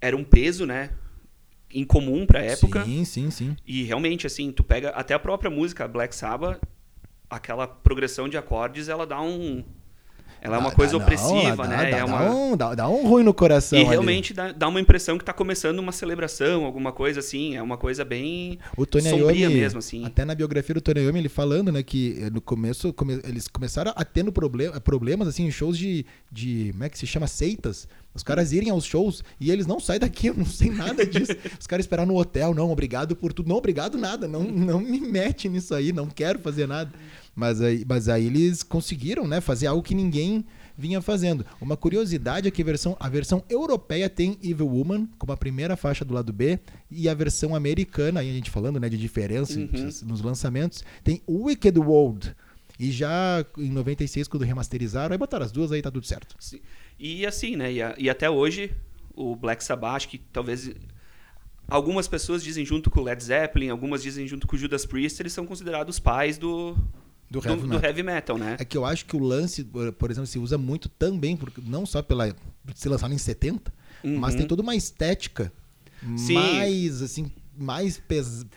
[0.00, 0.90] era um peso, né?
[1.72, 2.84] Incomum pra época.
[2.84, 3.56] Sim, sim, sim.
[3.66, 6.60] E realmente, assim, tu pega até a própria música Black Sabbath,
[7.28, 9.64] aquela progressão de acordes, ela dá um.
[10.42, 11.76] Ela é uma Dá- coisa dá- opressiva, não, né?
[11.76, 12.30] Dá, é dá uma...
[12.30, 13.78] um, dá, dá um ruim no coração.
[13.78, 13.90] E ali.
[13.90, 17.56] realmente dá, dá uma impressão que tá começando uma celebração, alguma coisa assim.
[17.56, 20.04] É uma coisa bem O Tony sombria Iommi, mesmo, assim.
[20.04, 23.46] até na biografia do Tony Iommi, ele falando, né, que eh, no começo come- eles
[23.48, 27.26] começaram a tendo problema, problemas, assim, em shows de, de, como é que se chama,
[27.26, 27.86] seitas.
[28.12, 31.32] Os caras irem aos shows e eles não saem daqui, eu não sei nada disso.
[31.60, 33.48] Os caras esperaram no hotel, não, obrigado por tudo.
[33.48, 36.90] Não, obrigado nada, não, não me mete nisso aí, não quero fazer nada.
[37.34, 40.44] Mas aí, mas aí eles conseguiram, né, fazer algo que ninguém
[40.76, 41.44] vinha fazendo.
[41.60, 45.76] Uma curiosidade é que a versão, a versão europeia tem Evil Woman como a primeira
[45.76, 46.58] faixa do lado B
[46.90, 49.90] e a versão americana, aí a gente falando né, de diferença Uhum.
[50.06, 52.34] nos lançamentos, tem Wicked World.
[52.78, 56.34] E já em 96, quando remasterizaram, aí botaram as duas, aí tá tudo certo.
[56.38, 56.60] Sim.
[56.98, 57.70] E assim, né?
[57.72, 58.72] E, a- e até hoje,
[59.14, 60.70] o Black Sabbath, que talvez.
[61.68, 65.20] Algumas pessoas dizem junto com o Led Zeppelin, algumas dizem junto com o Judas Priest,
[65.22, 66.76] eles são considerados os pais do,
[67.30, 67.84] Do do, heavy do metal.
[67.88, 68.56] heavy metal, né?
[68.58, 69.62] É que eu acho que o lance,
[69.98, 72.34] por exemplo, se usa muito também, porque, não só pela
[72.74, 73.72] ser lançado em 70,
[74.04, 74.38] mas Uhum.
[74.40, 75.52] tem toda uma estética
[76.16, 76.34] Sim.
[76.34, 78.02] mais, assim, mais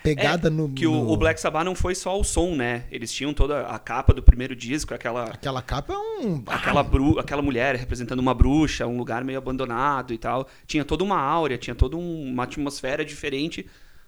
[0.01, 0.69] pegada É, no...
[0.69, 2.85] Que o, no- o Black Sabbath não foi só o som, né?
[2.89, 6.41] Eles tinham toda a capa do primeiro disco, aquela, Aquela capa é um...
[6.47, 10.47] aquela, bru, aquela mulher representando uma bruxa, um lugar meio abandonado e tal.
[10.65, 13.65] Tinha toda uma áurea, tinha toda um- uma atmosfera diferente,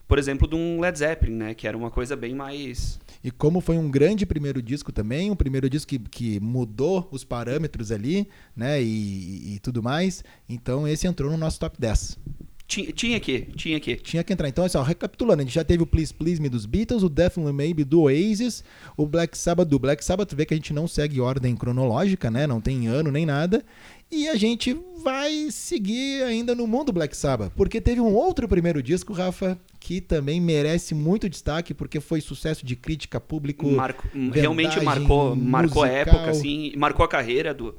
[0.08, 1.54] por exemplo, de um Led Zeppelin, né?
[1.54, 3.00] Que era uma coisa bem mais.
[3.26, 7.24] E como foi um grande primeiro disco também, um primeiro disco que, que mudou os
[7.24, 12.20] parâmetros ali, né, e, e tudo mais, então esse entrou no nosso top 10.
[12.68, 13.96] Tinha, tinha que, tinha que.
[13.98, 14.50] Tinha que entrar.
[14.50, 17.10] Então, assim, ó, recapitulando, a gente já teve o Please Please Me dos Beatles, o
[17.10, 18.64] Definitely Maybe do Oasis,
[18.98, 22.48] o Black Sabbath do Black Sabbath, vê que a gente não segue ordem cronológica, né,
[22.48, 23.64] não tem ano nem nada,
[24.12, 28.82] e a gente vai seguir ainda no mundo Black Sabbath, porque teve um outro primeiro
[28.82, 34.80] disco, Rafa, que também merece muito destaque, porque foi sucesso de crítica, público, Marco- realmente
[34.80, 37.76] vendagem, marcou, marcou a época, assim, marcou a carreira do,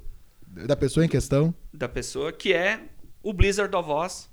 [0.47, 1.53] da pessoa em questão.
[1.75, 2.81] da pessoa, que é
[3.21, 4.29] o Blizzard of Oz,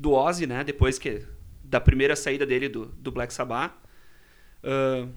[0.00, 0.64] do Ozzy, né?
[0.64, 1.22] Depois que
[1.64, 3.72] da primeira saída dele do, do Black Sabbath.
[4.62, 5.08] Ah,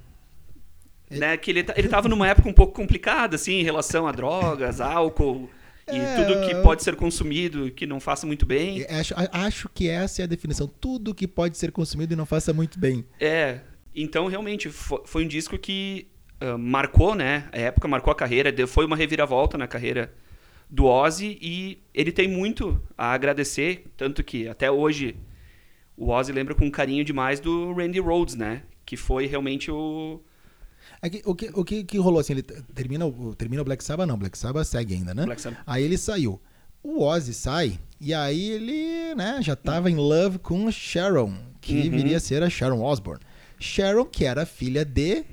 [1.10, 4.82] né, que ele, ele tava numa época um pouco complicada, assim, em relação a drogas,
[4.82, 5.50] álcool
[5.90, 8.86] e É, tudo que pode ser consumido que não faça muito bem.
[8.90, 10.68] Acho, acho que essa é a definição.
[10.68, 13.06] Tudo que pode ser consumido e não faça muito bem.
[13.20, 13.62] É,
[13.96, 16.08] então realmente fo- foi um disco que
[16.40, 17.48] ah, marcou, né?
[17.52, 20.14] A época marcou a carreira, foi uma reviravolta na carreira
[20.70, 25.16] do Ozzy e ele tem muito a agradecer, tanto que até hoje
[25.96, 28.64] o Ozzy lembra com carinho demais do Randy Rhoads, né?
[28.86, 30.20] Que foi realmente o
[31.02, 32.34] É que- o que, o que, que rolou assim?
[32.34, 34.18] Ele termina, o- termina o Black Sabbath, não.
[34.18, 35.26] Black Sabbath segue ainda, né?
[35.66, 36.42] Aí ele saiu.
[36.82, 41.90] O Ozzy sai, e aí ele né, já tava em love com Sharon, que Uhum.
[41.92, 43.22] viria a ser a Sharon Osbourne.
[43.60, 45.24] Sharon, que era filha de,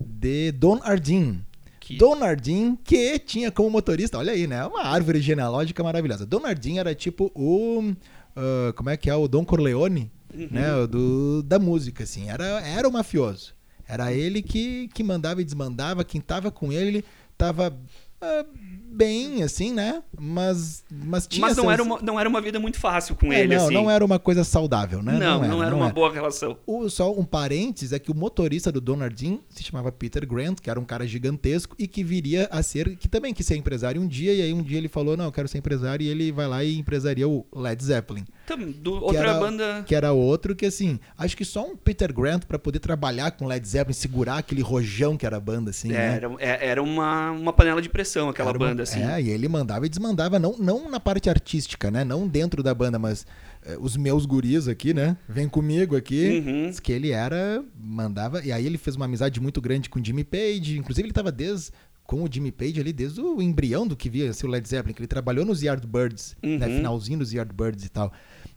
[0.00, 1.44] de Don Ardin.
[1.92, 4.64] Que- Don Ardin, que tinha como motorista, olha aí, né?
[4.66, 6.26] Uma árvore genealógica maravilhosa.
[6.26, 7.92] Don Ardin era tipo o.
[8.36, 9.14] ah, como é que é?
[9.14, 10.48] O Don Corleone, Uhum.
[10.50, 10.86] né?
[10.88, 12.28] Do, da música, assim.
[12.30, 13.54] Era, era o mafioso.
[13.86, 16.04] Era ele que, que mandava e desmandava.
[16.04, 17.04] Quem tava com ele
[17.36, 17.76] tava
[18.20, 18.44] ah,
[18.92, 20.02] bem, assim, né?
[20.18, 21.40] Mas, mas tinha.
[21.46, 23.64] Mas não seus- era, uma, não era uma vida muito fácil com É, ele, não,
[23.64, 23.74] assim.
[23.74, 25.12] não era uma coisa saudável, né?
[25.18, 25.94] Não, não era, uma era.
[25.94, 26.56] boa relação.
[26.66, 30.68] O, só um parênteses é que o motorista do Donardin se chamava Peter Grant, que
[30.70, 34.06] era um cara gigantesco e que viria a ser, que também quis ser empresário um
[34.06, 36.46] dia, e aí um dia ele falou, não, eu quero ser empresário, e ele vai
[36.46, 38.24] lá e empresaria o Led Zeppelin.
[38.56, 39.82] Do- outra era- banda.
[39.86, 43.46] Que era outro que, assim, acho que só um Peter Grant pra poder trabalhar com
[43.46, 46.16] Led Zeppelin, segurar aquele rojão que era a banda, assim, né?
[46.16, 49.02] Era, é- era uma, uma panela de pressão aquela uma- banda, assim.
[49.02, 52.04] É, e ele mandava e desmandava, não, não na parte artística, né?
[52.04, 53.26] Não dentro da banda, mas
[53.64, 55.16] eh, os meus guris aqui, né?
[55.28, 56.42] Vem comigo aqui.
[56.46, 56.68] Uhum.
[56.68, 58.44] Diz que ele era, mandava.
[58.44, 60.78] E aí ele fez uma amizade muito grande com o Jimmy Page.
[60.78, 61.70] Inclusive, ele tava desde.
[62.04, 64.92] Com o Jimmy Page ali, desde o embrião do que via ser o Led Zeppelin,
[64.92, 66.66] que ele trabalhou nos Yardbirds, né?
[66.66, 66.76] Uhum.
[66.78, 68.12] Finalzinho dos Yardbirds e tal.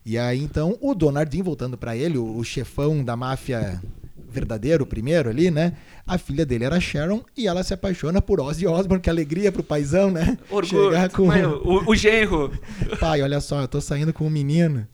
[0.06, 3.82] E aí, então, o Donardin, voltando pra ele, o, o chefão da máfia
[4.30, 5.74] verdadeiro, o primeiro ali, né?
[6.06, 9.64] A filha dele era Sharon e ela se apaixona por Ozzy Osbourne, que alegria pro
[9.64, 10.38] paizão, né?
[10.50, 10.92] Orgulho.
[10.92, 12.52] Chegar com o, o genro.
[13.00, 14.86] pai, olha só, eu tô saindo com um menino.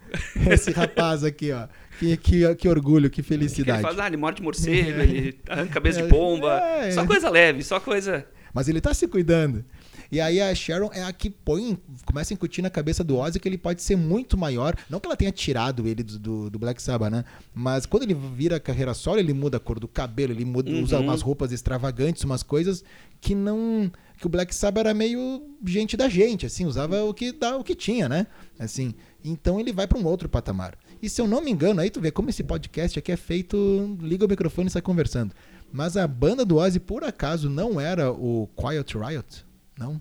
[0.49, 1.67] Esse rapaz aqui, ó.
[1.99, 3.81] Que, que, que orgulho, que Que ele felicidade.
[3.81, 6.59] faz, ah, ele morde morcego, ele arranca cabeça de pomba.
[6.59, 6.91] é.
[6.91, 8.25] Só coisa leve, só coisa.
[8.53, 9.65] Mas ele tá se cuidando.
[10.11, 13.39] E aí a Sharon é a que põe, começa a incutir na cabeça do Ozzy
[13.39, 14.75] que ele pode ser muito maior.
[14.89, 17.23] Não que ela tenha tirado ele do, do, do Black Sabbath, né?
[17.55, 20.97] Mas quando ele vira carreira solo, ele muda a cor do cabelo, ele muda, usa
[20.97, 21.03] Uhum.
[21.05, 22.83] umas roupas extravagantes, umas coisas
[23.21, 23.89] que não.
[24.17, 27.63] Que o Black Sabbath era meio gente da gente, assim, usava o que dá, o
[27.63, 28.27] que tinha, né?
[28.59, 28.93] Assim.
[29.23, 30.77] Então ele vai para um outro patamar.
[31.01, 33.97] E se eu não me engano, aí tu vê como esse podcast aqui é feito,
[34.01, 35.33] liga o microfone e sai conversando.
[35.71, 39.45] Mas a banda do Ozzy, por acaso, não era o Quiet Riot?
[39.81, 39.99] Não.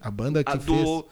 [0.00, 0.64] A banda que A fez.
[0.66, 1.06] do,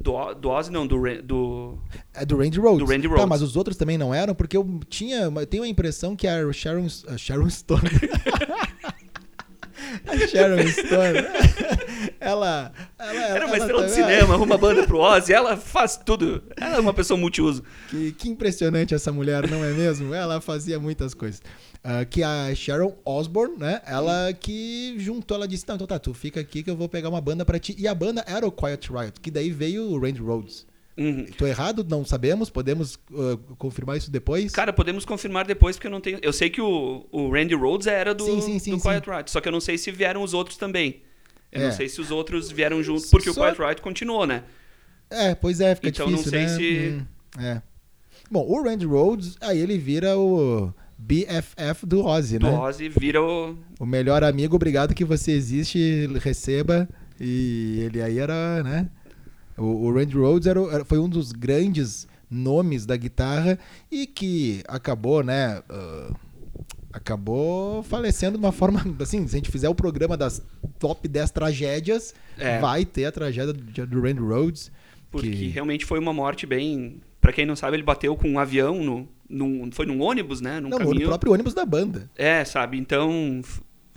[0.00, 0.34] do.
[0.34, 0.96] Do Ozzy, não, do.
[1.22, 1.78] Do
[2.14, 2.78] É do Randy Rhodes.
[2.78, 3.28] Do Randy Tá, Rhoads.
[3.28, 5.22] mas os outros também não eram, porque eu tinha.
[5.22, 7.82] Eu tenho a impressão que a Sharon, a Sharon Stone.
[10.06, 11.18] a Sharon Stone.
[12.22, 12.72] Ela.
[12.98, 16.42] ela era uma ela estrela de também- cinema, arruma banda pro Ozzy, ela faz tudo.
[16.56, 17.62] Ela é uma pessoa multiuso.
[17.88, 20.14] Que, que impressionante essa mulher, não é mesmo?
[20.14, 21.42] Ela fazia muitas coisas.
[21.84, 23.82] Ah, que a Sharon Osbourne, né?
[23.84, 27.08] Ela que juntou, ela disse: Não, então tá, tu fica aqui que eu vou pegar
[27.08, 27.74] uma banda pra ti.
[27.76, 30.64] E a banda era o Quiet Riot, que daí veio o Randy Rhodes.
[30.96, 31.24] Uhum.
[31.36, 31.84] Tô errado?
[31.88, 32.50] Não sabemos?
[32.50, 34.52] Podemos ah, confirmar isso depois?
[34.52, 36.18] Cara, podemos confirmar depois, porque eu não tenho.
[36.22, 38.80] Eu sei que o, o Randy Rhodes era do, Sim, sim, sim, do.
[38.80, 41.02] Quiet Riot, só que eu não sei se vieram os outros também.
[41.52, 41.64] Eu É.
[41.66, 44.42] não sei se os outros vieram juntos, porque Só- o Quiet Riot continuou, né?
[45.10, 46.48] É, pois é, fica Então, não difícil, sei né?
[46.98, 47.04] se-
[47.38, 47.62] Hum, é.
[48.30, 52.52] Bom, o Randy Rhodes, aí ele vira o BFF do Ozzy, Do né?
[52.58, 53.58] Ozzy vira o.
[53.78, 56.88] O melhor amigo, obrigado que você existe, receba.
[57.20, 58.88] E ele aí era, né?
[59.58, 63.58] O, o Randy Rhodes era, era- foi um dos grandes nomes da guitarra
[63.90, 65.62] e que acabou, né?
[65.68, 66.14] ah,
[66.92, 69.26] acabou falecendo de uma forma assim.
[69.26, 70.42] Se a gente fizer o programa das
[70.78, 72.58] top 10 tragédias, É.
[72.58, 74.70] vai ter a tragédia do, Randy Rhodes.
[75.10, 77.00] Porque que- realmente foi uma morte bem.
[77.20, 79.08] Pra quem não sabe, ele bateu com um avião no.
[79.28, 80.58] num- foi num ônibus, né?
[80.60, 81.06] Num não, no caminho.
[81.06, 82.10] próprio ônibus da banda.
[82.16, 82.78] É, sabe?
[82.78, 83.40] Então.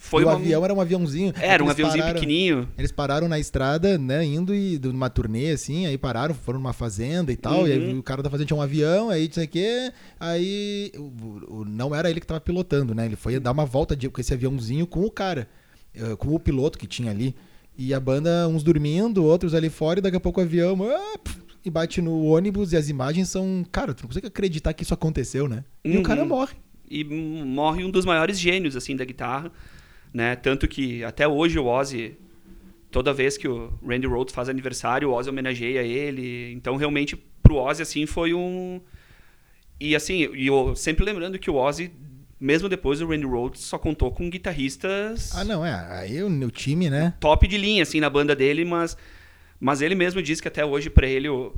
[0.06, 0.36] Foi e o uma.
[0.36, 1.34] avião era um aviãozinho.
[1.42, 2.70] Era um aviãozinho pararam- pequenininho.
[2.78, 7.32] Eles pararam na estrada, né, indo e numa turnê, assim, aí pararam, foram numa fazenda
[7.32, 8.00] e tal, e aí Uhum.
[8.00, 11.66] o cara da fazenda tinha um avião, aí não sei o quê, aí o- o-
[11.66, 14.34] não era ele que tava pilotando, né, ele foi dar uma volta de, com esse
[14.34, 15.48] aviãozinho com o cara,
[15.94, 17.36] eh, com o piloto que tinha ali,
[17.78, 21.20] e a banda, uns dormindo, outros ali fora, e daqui a pouco o avião, ah,
[21.64, 24.94] e bate no ônibus, e as imagens são, cara, tu não consegue acreditar que isso
[24.94, 26.04] aconteceu, né, e o Uhum.
[26.04, 26.54] cara morre.
[26.88, 29.52] e morre um dos maiores gênios assim da guitarra,
[30.16, 30.34] né?
[30.34, 32.18] Tanto que até hoje o Ozzy
[32.90, 36.54] toda vez que o Randy Rhoads faz aniversário, o Ozzy homenageia ele.
[36.54, 38.80] Então realmente pro Ozzy assim foi um
[39.78, 41.92] e assim, e eu sempre lembrando que o Ozzy
[42.40, 45.74] mesmo depois o Randy Rhoads só contou com guitarristas Ah, não, é.
[46.00, 47.14] Aí o, o time, né?
[47.20, 48.96] top de linha, assim, na banda dele, mas,
[49.60, 51.54] mas ele mesmo disse que até hoje, pra ele, o,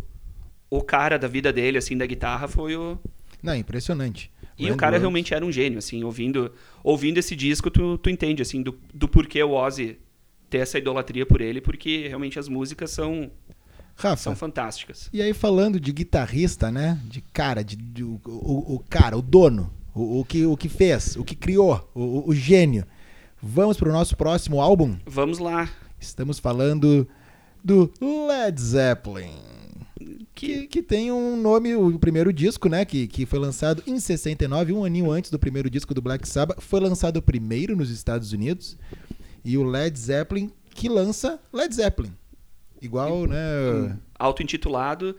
[0.67, 2.97] o cara da vida dele, assim, da guitarra, foi o...
[3.43, 4.31] Não, impressionante.
[4.57, 6.51] E o cara realmente era um gênio, assim, ouvindo,
[6.83, 9.97] ouvindo esse disco, tu, tu entende, assim, do, do porquê o Ozzy
[10.49, 13.29] ter essa idolatria por ele, porque realmente as músicas são,
[13.95, 15.09] Rafa, são fantásticas.
[15.13, 16.99] e aí falando de guitarrista, né?
[17.05, 20.69] De cara, de, de- o, o- o cara, o dono, o, o que, o que
[20.69, 22.85] fez, o que criou, o, o- o gênio.
[23.41, 24.97] Vamos pro nosso próximo álbum?
[25.05, 25.69] Vamos lá.
[25.99, 27.07] Estamos falando
[27.63, 27.91] do
[28.27, 29.33] Led Zeppelin.
[30.37, 32.85] Que, que tem um nome, o primeiro disco, né?
[32.85, 36.61] Que, que foi lançado em 69, um aninho antes do primeiro disco do Black Sabbath.
[36.61, 38.77] Foi lançado primeiro nos Estados Unidos.
[39.43, 42.13] E o Led Zeppelin que lança Led Zeppelin.
[42.79, 43.97] Igual, né?
[44.19, 45.15] auto-intitulado,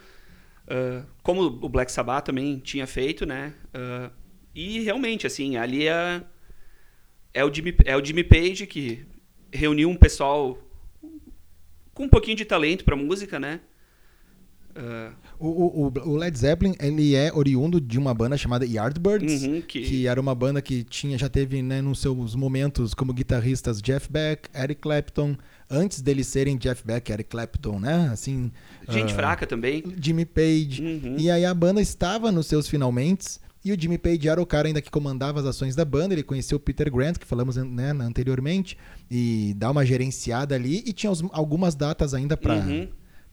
[0.69, 3.53] ah, como o Black Sabbath também tinha feito, né?
[3.75, 4.11] Ah,
[4.55, 6.23] e realmente, assim, ali é,
[7.35, 9.05] é, o Jimmy, é o Jimmy Page que
[9.53, 10.57] reuniu um pessoal
[11.93, 13.61] com um pouquinho de talento pra música, né?
[14.79, 15.11] Ah,
[15.41, 19.43] O, o, o Led Zeppelin, ele é oriundo de uma banda chamada Yardbirds.
[19.43, 23.13] uhum, que, que era uma banda que tinha já teve né, nos seus momentos como
[23.13, 25.37] guitarristas Jeff Beck, Eric Clapton,
[25.69, 28.09] antes deles serem Jeff Beck e Eric Clapton, né?
[28.13, 28.53] Assim,
[28.89, 29.83] gente ah, fraca também.
[30.01, 30.83] Jimmy Page.
[30.83, 31.17] Uhum.
[31.19, 33.41] E aí a banda estava nos seus finalmente.
[33.65, 36.15] E o Jimmy Page era o cara ainda que comandava as ações da banda.
[36.15, 38.79] Ele conheceu o Peter Grant, que falamos né, anteriormente,
[39.11, 40.83] e dá uma gerenciada ali.
[40.87, 42.89] E tinha algumas datas ainda para Uhum,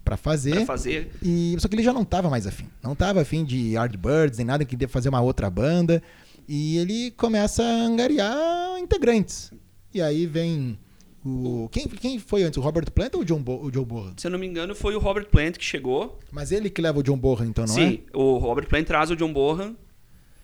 [0.05, 0.55] pra fazer.
[0.55, 1.09] pra fazer.
[1.21, 2.69] E, só que ele já não tava mais afim.
[2.81, 6.01] Não tava afim de Yardbirds, nem nada, que queria fazer uma outra banda.
[6.47, 9.51] E ele começa a angariar integrantes.
[9.91, 10.77] E aí vem
[11.25, 11.67] o.
[11.71, 12.57] Quem, quem foi antes?
[12.57, 14.13] O Robert Plant ou o, John Bo, o Joe Bohan?
[14.15, 16.19] Se eu não me engano, foi o Robert Plant que chegou.
[16.31, 19.15] Mas ele que leva o John Bohan, então, não Sim, o Robert Plant traz o
[19.15, 19.75] John Bohan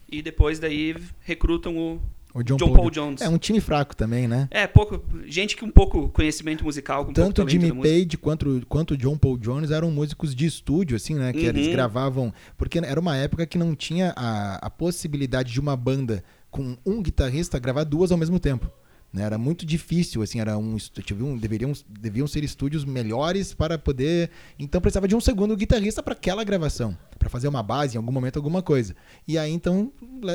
[0.10, 2.00] e depois daí recrutam o é?
[2.34, 3.22] O John, John Paul Jones.
[3.22, 4.48] É um time fraco também, né?
[4.52, 5.04] É, pouco.
[5.26, 7.72] Gente com pouco conhecimento musical, com Tanto o Jimmy.
[7.74, 11.34] Page quanto, quanto o John Paul Jones eram músicos de estúdio, assim, né?
[11.34, 11.74] Que eles Uhum.
[11.74, 12.34] gravavam.
[12.58, 17.02] Porque era uma época que não tinha a, a possibilidade de uma banda com um
[17.02, 18.70] guitarrista gravar duas ao mesmo tempo.
[19.13, 19.24] Né?
[19.24, 24.30] Era muito difícil, assim, era um, tive um deveriam, deviam ser estúdios melhores para poder.
[24.58, 28.12] Então precisava de um segundo guitarrista para aquela gravação, para fazer uma base, em algum
[28.12, 28.95] momento, alguma coisa.
[29.28, 29.91] E aí então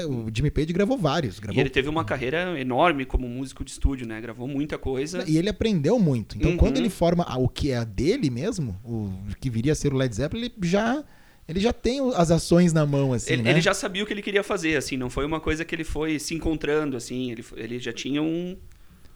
[0.08, 3.70] o Jimmy Page gravou vários, E gravou ele teve uma carreira enorme como músico de
[3.70, 4.20] estúdio, né?
[4.20, 5.24] Gravou muita coisa.
[5.26, 6.36] e ele aprendeu muito.
[6.36, 6.56] Então, Uhum.
[6.58, 9.10] quando ele forma o que é dele mesmo, o
[9.40, 11.02] que viria a ser o Led Zeppelin, ele já,
[11.48, 13.50] ele já tem as ações na mão, assim, ele, né?
[13.50, 14.96] ele já sabia o que ele queria fazer, assim.
[14.96, 17.30] Não foi uma coisa que ele foi se encontrando, assim.
[17.30, 18.56] Ele, ele já tinha um,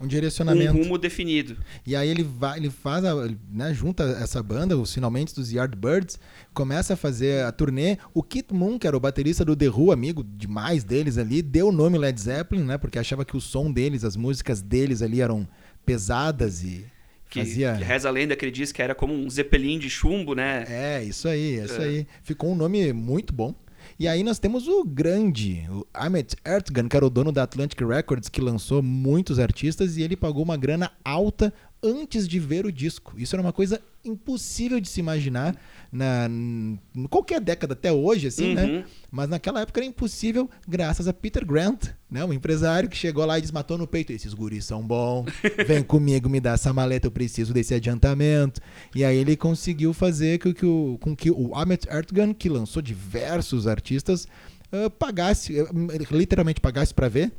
[0.01, 0.73] Um um direcionamento.
[0.73, 1.57] rumo definido.
[1.85, 3.14] E aí ele vai, ele faz, a,
[3.53, 6.21] né, junta essa banda, os finalmente dos Yardbirds,
[6.55, 7.99] começa a fazer a turnê.
[8.14, 11.69] O Kit Moon, que era o baterista do The Who, amigo demais deles ali, deu
[11.69, 12.79] o nome Led Zeppelin, né?
[12.79, 15.49] Porque achava que o som deles, as músicas deles ali eram
[15.85, 16.87] pesadas e
[17.31, 17.77] Que, fazia...
[17.77, 20.64] que reza a lenda que ele diz que era como um zeppelin de chumbo, né?
[20.69, 21.85] É, isso aí, é isso É.
[21.85, 22.07] aí.
[22.23, 23.55] Ficou um nome muito bom.
[23.99, 27.81] E aí nós temos o grande, o Ahmet Ertegun, que era o dono da Atlantic
[27.83, 32.73] Records, que lançou muitos artistas e ele pagou uma grana alta antes de ver o
[32.73, 33.14] disco.
[33.16, 35.55] Isso era uma coisa impossível de se imaginar
[35.93, 38.64] na em qualquer década até hoje, assim, né?
[38.64, 38.85] Uhum.
[39.11, 42.25] Mas naquela época era impossível, graças a Peter Grant, né?
[42.25, 44.12] Um empresário que chegou lá e desmatou no peito.
[44.12, 45.27] Esses guris são bons,
[45.66, 48.61] vem comigo, me dá essa maleta, eu preciso desse adiantamento.
[48.95, 52.81] E aí ele conseguiu fazer com que o, com que o Ahmet Ertegun, que lançou
[52.81, 54.27] diversos artistas,
[54.73, 55.66] ah, pagasse, eh,
[56.11, 57.33] literalmente pagasse pra ver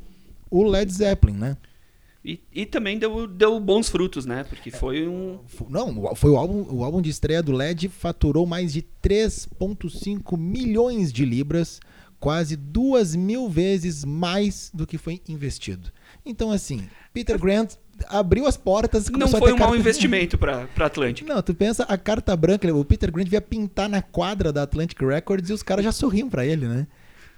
[0.49, 1.57] o Led Zeppelin, né?
[2.23, 4.43] E, e também deu, deu bons frutos, né?
[4.43, 5.39] Porque foi um.
[5.69, 10.37] Não, o- foi o álbum, o álbum de estreia do LED faturou mais de 3,5
[10.37, 11.79] milhões de libras,
[12.19, 15.91] quase duas mil vezes mais do que foi investido.
[16.25, 17.73] Então, assim, Peter Grant
[18.07, 19.09] abriu as portas.
[19.09, 21.27] Não foi um mau investimento para Atlantic.
[21.27, 24.99] Não, tu pensa a carta branca, o Peter Grant via pintar na quadra da Atlantic
[25.01, 26.87] Records e os caras já sorriam pra ele, né?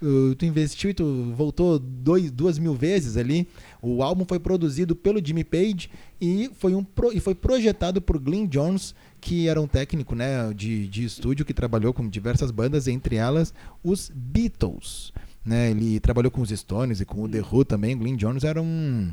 [0.06, 3.48] Uh, Tu investiu e tu voltou dois, duas mil vezes ali.
[3.82, 5.89] O álbum foi produzido pelo Jimmy Page
[6.20, 10.54] e foi, um pro- e foi projetado por Glyn Jones, que era um técnico né,
[10.54, 15.13] de, de estúdio que trabalhou com diversas bandas, entre elas os Beatles.
[15.46, 15.72] Né?
[15.72, 17.98] Ele trabalhou com os Stones e com o The Who também.
[17.98, 19.12] Glyn Jones era um,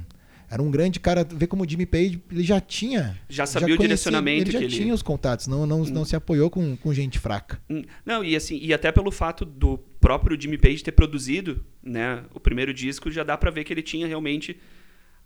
[0.50, 1.24] era um grande cara.
[1.28, 4.58] Vê como o Jimmy Page ele já tinha Já sabia o conhecia- direcionamento Ele já
[4.58, 7.60] que ele- tinha os contatos, não, não, não se apoiou com, com gente fraca.
[7.68, 12.24] Hum, Não, e assim, e até pelo fato do próprio Jimmy Page ter produzido, né,
[12.34, 14.58] o primeiro disco, já dá pra ver que ele tinha realmente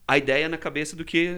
[0.07, 1.29] a ideia na cabeça do que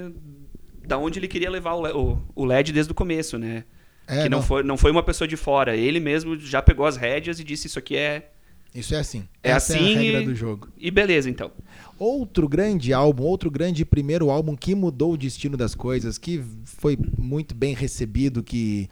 [0.87, 3.65] da onde ele queria levar o Le- o, o LED desde o começo, né?
[4.09, 4.45] É, que não, não.
[4.47, 7.67] foi não foi uma pessoa de fora, ele mesmo já pegou as rédeas e disse
[7.67, 8.31] isso aqui é
[8.75, 9.27] Isso é assim.
[9.43, 10.69] É Essa assim é a regra e- do jogo.
[10.79, 11.51] E beleza, então.
[11.99, 16.97] Outro grande álbum, outro grande primeiro álbum que mudou o destino das coisas, que foi
[17.19, 18.89] muito bem recebido, que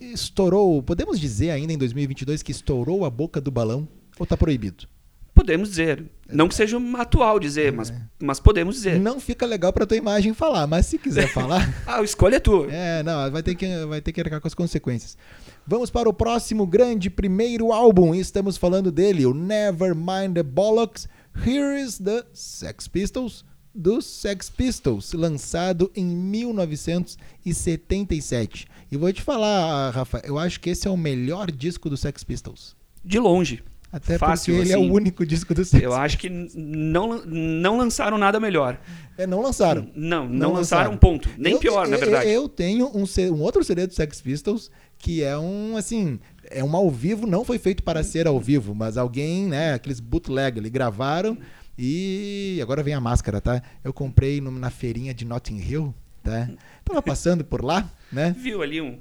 [0.00, 4.86] estourou, podemos dizer ainda em 2022 que estourou a boca do balão ou tá proibido?
[5.34, 6.04] Podemos dizer.
[6.28, 9.00] Não que seja atual dizer, mas, mas podemos dizer.
[9.00, 12.40] Não fica legal pra tua imagem falar, mas se quiser falar, Ah, a escolha é
[12.40, 12.68] tua.
[12.70, 15.18] é, não, vai ter que vai ter que arcar com as consequências.
[15.66, 21.08] Vamos para o próximo grande primeiro álbum, estamos falando dele, o Nevermind the Bollocks,
[21.44, 28.68] Here is the Sex Pistols, dos Sex Pistols, lançado em 1977.
[28.94, 32.22] E vou te falar, Rafa, eu acho que esse é o melhor disco dos Sex
[32.22, 32.76] Pistols.
[33.04, 33.60] De longe.
[33.92, 34.88] Até Fácil, porque ele é assim.
[34.90, 38.78] o único disco dos Sex Eu acho que não, não lançaram nada melhor.
[39.18, 39.88] É, não lançaram.
[39.96, 41.28] Não, não, Não lançaram, ponto.
[41.36, 42.28] Nem Eu- pior, na eu- verdade.
[42.30, 46.18] Eu tenho um, um outro CD do Sex Pistols que é um, assim,
[46.50, 49.98] é um ao vivo, não foi feito para ser ao vivo, mas alguém, né, aqueles
[50.00, 51.36] bootleg ali gravaram
[51.78, 53.60] e agora vem a máscara, tá?
[53.82, 56.48] Eu comprei no- na feirinha de Notting Hill, tá?
[56.84, 58.34] Tava passando por lá, né?
[58.36, 58.98] Viu ali um.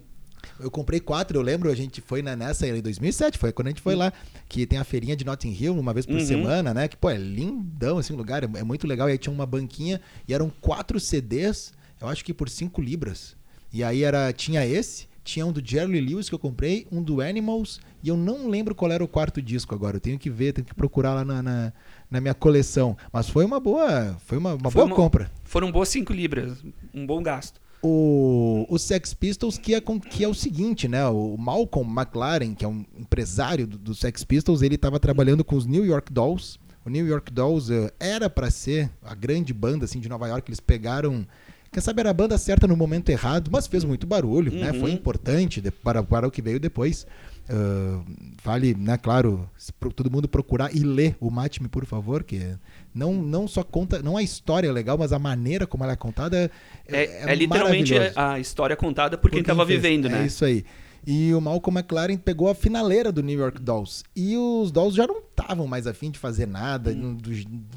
[0.60, 3.82] Eu comprei quatro, eu lembro, a gente foi nessa em 2007, foi quando a gente
[3.82, 4.12] foi lá,
[4.50, 6.26] que tem a feirinha de Notting Hill uma vez por Uhum.
[6.26, 6.88] semana, né?
[6.88, 9.08] Que, pô, é lindão assim o lugar, é, é muito legal.
[9.10, 13.36] E aí tinha uma banquinha e eram quatro CDs, eu acho que por cinco libras.
[13.72, 17.22] E aí era, tinha esse, tinha um do Jerry Lewis que eu comprei, um do
[17.22, 19.98] Animals, e eu não lembro qual era o quarto disco agora.
[19.98, 21.74] Eu tenho que ver, tenho que procurar lá na, na,
[22.12, 22.98] na minha coleção.
[23.12, 25.32] Mas foi uma boa, foi uma, uma Foi boa uma- compra.
[25.44, 26.64] Foram boas 5 libras.
[26.94, 27.62] Um bom gasto.
[27.82, 31.06] o, o Sex Pistols, que é, com- que é o seguinte, né?
[31.08, 35.56] O Malcolm McLaren, que é um empresário do, do Sex Pistols, ele estava trabalhando com
[35.56, 36.58] os New York Dolls.
[36.86, 40.50] O New York Dolls eh, era para ser a grande banda assim de Nova York.
[40.50, 41.26] Eles pegaram,
[41.74, 44.72] quem sabe era a banda certa no momento errado, mas fez muito barulho, né?
[44.72, 44.80] Uhum.
[44.80, 47.06] Foi importante de- para, para o que veio depois.
[47.50, 48.02] Ah,
[48.42, 52.56] vale, né, claro, pro- todo mundo procurar e ler o Mate-me, por favor, que
[52.96, 55.96] não, não só conta, não a história é legal, mas a maneira como ela é
[55.98, 56.50] contada
[56.88, 58.20] É, é literalmente maravilhoso.
[58.20, 59.82] a história contada por quem Por estava fez.
[59.82, 60.26] vivendo, É né?
[60.26, 60.64] isso aí.
[61.06, 64.04] E o Malcolm McLaren pegou a finaleira do New York Dolls.
[64.16, 67.18] E os Dolls já não estavam mais afim de fazer nada, Hum.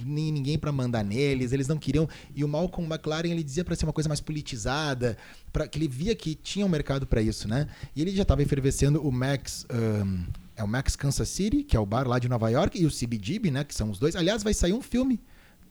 [0.04, 2.08] nem ninguém pra mandar neles, eles não queriam.
[2.34, 5.16] E o Malcolm McLaren ele dizia pra ser uma coisa mais politizada,
[5.52, 7.66] para que ele via que tinha um mercado pra isso, né?
[7.94, 9.66] E ele já estava efervescendo o Max.
[9.70, 10.24] ahn,
[10.54, 12.90] é o Max Kansas City, que é o bar lá de Nova York, e o
[12.90, 13.64] CBGB, né?
[13.64, 14.16] Que são os dois.
[14.16, 15.20] Aliás, vai sair um filme.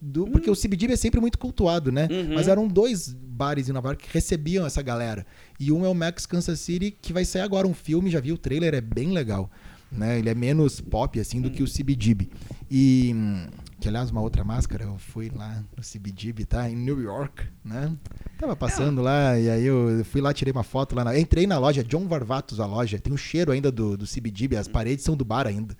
[0.07, 2.07] Do, porque o CBGB é sempre muito cultuado, né?
[2.11, 2.35] Uhum.
[2.35, 5.25] Mas eram dois bares em Nova York que recebiam essa galera.
[5.59, 8.31] E um é o Max Kansas City, que vai sair agora um filme, já vi
[8.31, 9.49] o trailer, é bem legal.
[9.91, 10.19] Né?
[10.19, 12.29] Ele é menos pop, assim, do que o CBGB.
[12.69, 13.47] E, hum,
[13.79, 16.69] que aliás, uma outra máscara, eu fui lá no CBGB, tá?
[16.69, 17.91] Em New York, né?
[18.37, 21.03] Tava passando lá, e aí eu fui lá, tirei uma foto lá.
[21.03, 21.17] Na...
[21.17, 22.99] Entrei na loja, John Varvatos, a loja.
[22.99, 25.75] Tem o cheiro ainda do, do CBGB, as paredes são do bar ainda.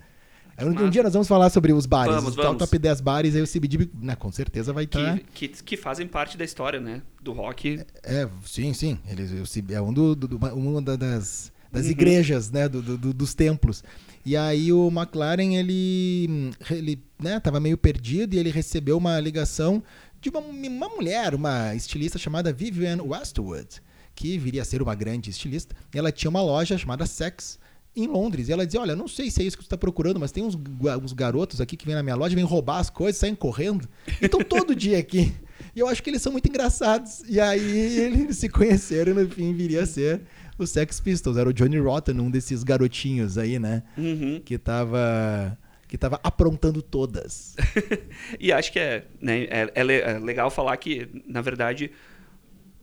[0.58, 2.58] Um, dia nós vamos falar sobre os bares, Vamos, os top- vamos.
[2.60, 5.18] top 10 bares, aí o CBGB, né, com certeza vai estar...
[5.34, 7.02] Que, que, que fazem parte da história, né?
[7.22, 7.80] Do rock.
[8.02, 8.98] É, sim, sim.
[9.08, 11.90] Ele, o Cib- é um do, do- uma da- das, das Uhum.
[11.90, 12.68] igrejas, né?
[12.68, 13.84] do- do- do- dos templos.
[14.24, 19.82] E aí o McLaren, ele, ele né, tava meio perdido e ele recebeu uma ligação
[20.20, 23.82] de uma, uma mulher, uma estilista chamada Vivian Westwood,
[24.14, 25.76] que viria a ser uma grande estilista.
[25.94, 27.58] E ela tinha uma loja chamada Sex
[27.96, 28.48] em Londres.
[28.48, 30.44] E ela dizia: Olha, não sei se é isso que você está procurando, mas tem
[30.44, 30.56] uns,
[31.02, 33.88] uns garotos aqui que vêm na minha loja, vêm roubar as coisas, saem correndo.
[34.20, 35.32] Então todo dia aqui.
[35.74, 37.22] E eu acho que eles são muito engraçados.
[37.28, 40.20] E aí eles se conheceram e no fim viria a ser
[40.58, 41.36] o Sex Pistols.
[41.36, 43.82] Era o Johnny Rotten, um desses garotinhos aí, né?
[43.96, 44.40] Uhum.
[44.44, 45.58] Que tava.
[45.88, 47.54] Que tava aprontando todas.
[48.40, 49.82] E acho que é, né, é, é
[50.14, 51.92] é legal falar que, na verdade,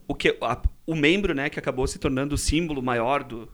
[0.08, 3.46] o, que, a- o membro né, que acabou se tornando o símbolo maior do,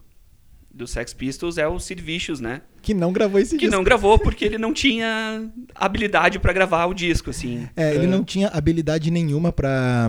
[0.72, 2.62] do Sex Pistols é o Sid Vicious, né?
[2.80, 3.76] Que não gravou esse Que disco.
[3.76, 7.68] não gravou porque ele não tinha habilidade pra gravar o disco, assim.
[7.76, 10.08] É, ele não tinha habilidade nenhuma pra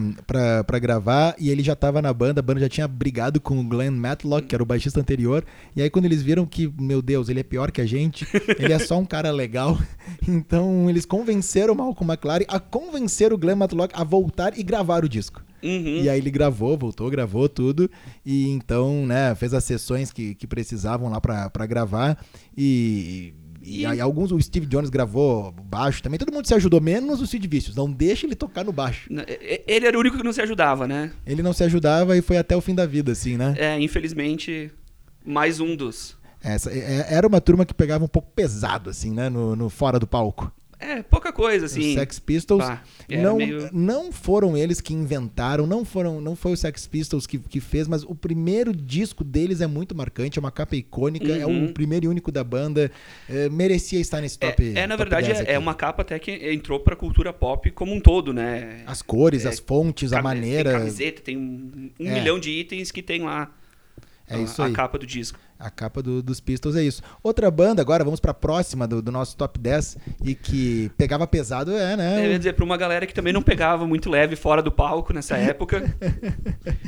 [0.80, 3.91] gravar e ele já tava na banda, a banda já tinha brigado com o Glenn
[3.91, 5.43] Matlock, que era o baixista anterior.
[5.76, 8.26] E aí, quando eles viram que, meu Deus, ele é pior que a gente,
[8.57, 9.78] ele é só um cara legal,
[10.26, 15.03] então eles convenceram o Malcolm McLaren a convencer o Glenn Matlock a voltar e gravar
[15.03, 15.41] o disco.
[15.64, 16.01] Uhum.
[16.01, 17.89] E aí ele gravou, voltou, gravou tudo.
[18.26, 22.18] E então, né, fez as sessões que, que precisavam lá pra, pra gravar.
[22.57, 23.34] E,
[23.64, 26.18] e, E- aí alguns, o Steve Jones gravou baixo também.
[26.20, 27.76] Todo mundo se ajudou, menos o Sid Vicious.
[27.76, 29.09] Não deixa ele tocar no baixo.
[29.68, 31.12] Ele era o único que não se ajudava, né?
[31.26, 33.53] Ele não se ajudava e foi até o fim da vida, assim, né?
[33.57, 34.72] É, infelizmente,
[35.26, 36.18] mais um dos.
[36.43, 39.99] Essa, é- era uma turma que pegava um pouco pesado, assim, né, no, no fora
[39.99, 40.51] do palco.
[40.82, 41.89] É, pouca coisa, assim.
[41.89, 46.36] Os Sex Pistols Bah, era não, meio- não foram eles que inventaram, não foram, não
[46.36, 50.39] foi o Sex Pistols que, que fez, mas o primeiro disco deles é muito marcante,
[50.39, 51.65] é uma capa icônica, é Uhum.
[51.65, 52.91] o primeiro e único da banda,
[53.29, 54.73] é, merecia estar nesse top.
[54.75, 57.32] É, é, na top verdade, 10 é, é uma capa até que entrou pra cultura
[57.32, 58.82] pop como um todo, né?
[58.88, 60.71] As cores, É, as fontes, a maneira.
[60.71, 62.13] Tem camiseta, tem um, um É.
[62.15, 63.51] milhão de itens que tem lá
[64.27, 64.73] É a, isso a aí.
[64.73, 65.38] capa do disco.
[65.64, 67.03] A capa do- dos Pistols é isso.
[67.22, 71.72] Outra banda, agora vamos pra próxima do, do nosso top 10 e que pegava pesado,
[71.78, 72.26] é, né?
[72.26, 75.14] Eu ia dizer pra uma galera que também não pegava muito leve fora do palco
[75.14, 75.95] nessa época,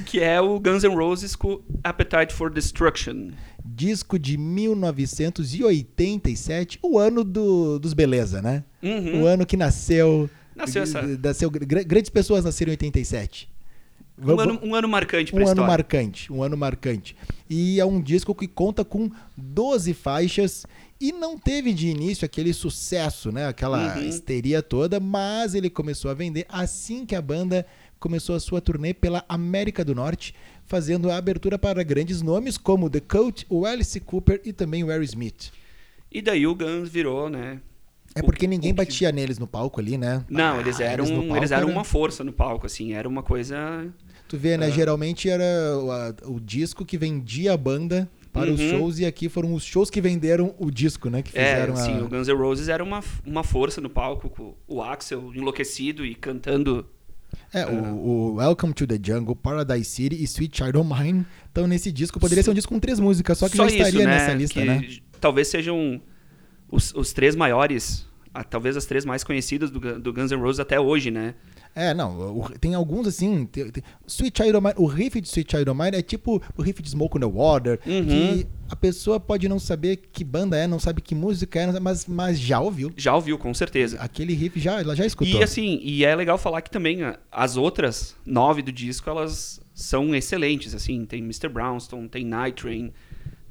[0.08, 3.30] que é o Guns N' Roses com Appetite for Destruction.
[3.66, 8.64] Disco de 1987, o ano do, dos Beleza, né?
[8.82, 9.22] Uhum.
[9.24, 10.30] O ano que nasceu.
[10.56, 13.50] Nasceu essa- nasceu gra- grandes pessoas nasceram em 87.
[14.24, 15.68] Um Vamos- ano, um ano marcante pra um ano história.
[15.72, 17.16] marcante, um ano marcante.
[17.50, 20.66] E é um disco que conta com 12 faixas
[21.00, 23.48] e não teve de início aquele sucesso, né?
[23.48, 24.04] Aquela Uhum.
[24.04, 27.66] histeria toda, mas ele começou a vender assim que a banda
[28.00, 30.34] começou a sua turnê pela América do Norte,
[30.66, 34.90] fazendo a abertura para grandes nomes como The Cult, o Alice Cooper e também o
[34.90, 35.52] Aerosmith.
[36.12, 37.60] E daí o Guns virou, né?
[38.16, 40.24] É porque ninguém batia neles no palco ali, né?
[40.30, 43.10] Não, Ah, eles eram, no palco eles eram era- uma força no palco, assim, era
[43.10, 43.92] uma coisa.
[44.34, 44.58] Tu vê, É.
[44.58, 44.72] né?
[44.72, 45.44] Geralmente era
[46.26, 48.70] o, o disco que vendia a banda para os Uhum.
[48.72, 51.22] shows e aqui foram os shows que venderam o disco, né?
[51.22, 52.04] Que É, fizeram assim, a...
[52.04, 56.16] o Guns N' Roses era uma, uma força no palco, com o Axel enlouquecido e
[56.16, 56.84] cantando.
[57.54, 61.68] É, o, o Welcome to the Jungle, Paradise City e Sweet Child O' Mine estão
[61.68, 62.20] nesse disco.
[62.20, 64.82] Poderia ser um disco com três músicas, só que já estaria nessa lista, que né?
[65.22, 66.02] Talvez sejam
[66.72, 70.60] os, os três maiores, ah, talvez as três mais conhecidas do, do Guns N' Roses
[70.60, 71.36] até hoje, né?
[71.76, 73.46] É, não, o- tem alguns assim.
[73.46, 76.42] tem- tem- Sweet Child O' Mine, o riff de Sweet Child O' Mine é tipo
[76.58, 78.06] o riff de Smoke on the Water, Uhum.
[78.06, 82.06] que a pessoa pode não saber que banda é, não sabe que música é, mas,
[82.06, 82.92] mas já ouviu.
[82.96, 83.98] Já ouviu, com certeza.
[84.00, 85.40] Aquele riff já, ela já escutou.
[85.40, 89.60] E assim, e é legal falar que também ah, as outras nove do disco, elas
[89.74, 91.50] são excelentes, assim, tem Mr.
[91.50, 92.92] Brownstone, tem Night Train,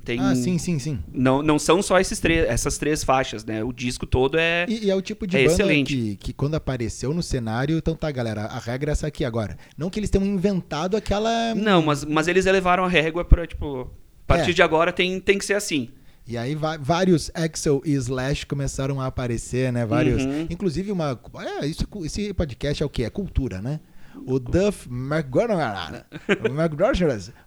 [0.03, 0.18] tem...
[0.20, 0.98] Ah, sim, sim, sim.
[1.12, 3.62] Não, não são só esses três, essas três faixas, né?
[3.64, 4.66] O disco todo é...
[4.68, 5.94] E, e é o tipo de É banda excelente.
[5.96, 9.57] que, que quando apareceu no cenário, então tá, galera, a regra é essa aqui agora.
[9.76, 11.55] Não que eles tenham inventado aquela.
[11.55, 13.90] Não, mas, mas eles elevaram a régua pra, tipo...
[14.24, 14.55] A partir É.
[14.55, 15.90] de agora tem, tem que ser assim.
[16.26, 19.84] E aí vários Axel e Slash começaram a aparecer, né?
[19.84, 20.22] Vários.
[20.24, 20.46] Uhum.
[20.48, 21.20] Inclusive uma.
[21.61, 23.03] É, isso, esse podcast é o quê?
[23.03, 23.80] É cultura, né?
[24.26, 26.04] O Duff McGonagall,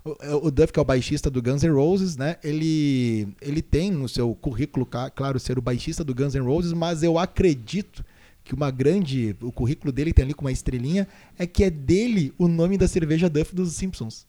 [0.04, 2.38] o, o Duff, que é o baixista do Guns N' Roses, né?
[2.44, 4.86] Ele, ele tem no seu currículo,
[5.16, 8.04] claro, ser o baixista do Guns N' Roses, mas eu acredito
[8.44, 9.36] que uma grande.
[9.42, 11.08] O currículo dele tem ali com uma estrelinha,
[11.38, 14.26] é que é dele o nome da cerveja Duff dos Simpsons.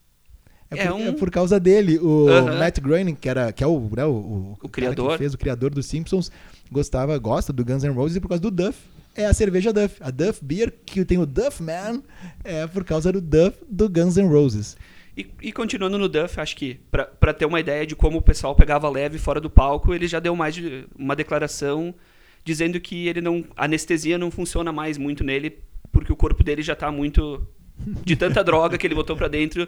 [0.71, 1.99] É, É por, um- é por causa dele.
[1.99, 2.59] O Aham.
[2.59, 5.13] Matt Groening, que, era, que é o, né, o, o, cara criador.
[5.13, 6.31] que fez o criador dos Simpsons,
[6.73, 8.77] gostava, gosta do Guns N' Roses e por causa do Duff.
[9.17, 9.97] É a cerveja Duff.
[10.01, 12.03] A Duff Beer, que tem o Duff Man,
[12.45, 14.77] é por causa do Duff do Guns N' Roses.
[15.17, 18.55] E, e continuando no Duff, acho que pra ter uma ideia de como o pessoal
[18.55, 21.95] pegava leve fora do palco, ele já deu mais de uma declaração
[22.45, 25.59] dizendo que ele não a anestesia não funciona mais muito nele
[25.91, 27.45] porque o corpo dele já tá muito
[28.05, 29.67] de tanta droga que ele botou pra dentro,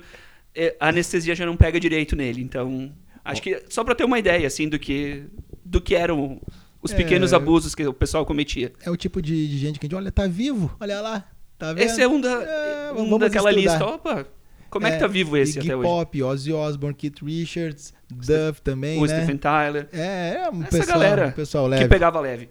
[0.54, 2.42] é, a anestesia já não pega direito nele.
[2.42, 2.92] Então,
[3.24, 5.24] acho que só pra ter uma ideia assim do que
[5.64, 6.40] do que eram
[6.82, 6.96] os É.
[6.96, 8.72] pequenos abusos que o pessoal cometia.
[8.84, 11.24] É o tipo de, de gente que a gente, olha, tá vivo, olha lá,
[11.58, 11.84] tá vendo?
[11.84, 13.72] Esse é um, da, É, um vamos daquela estudar.
[13.72, 13.86] lista.
[13.86, 14.26] Opa,
[14.70, 15.88] como é, que tá vivo esse Iggy até hoje?
[15.88, 19.16] Pop, Ozzy Osbourne, Keith Richards, Duff também, O né?
[19.16, 19.88] Stephen Tyler.
[19.92, 21.88] É, é um Essa pessoal, galera um pessoal que leve.
[21.88, 22.48] pegava leve.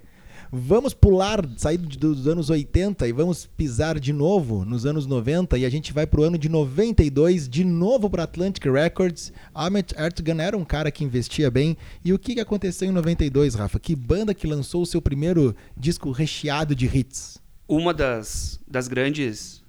[0.52, 5.66] Vamos pular, sair dos anos 80 e vamos pisar de novo nos anos 90 e
[5.66, 9.34] a gente vai pro ano de 92, de novo para Atlantic Records.
[9.54, 11.76] Ahmet Ertegun era um cara que investia bem.
[12.04, 13.78] E o que, que aconteceu em 92, Rafa?
[13.78, 17.38] Que banda que lançou o seu primeiro disco recheado de hits?
[17.68, 19.62] Uma das, das grandes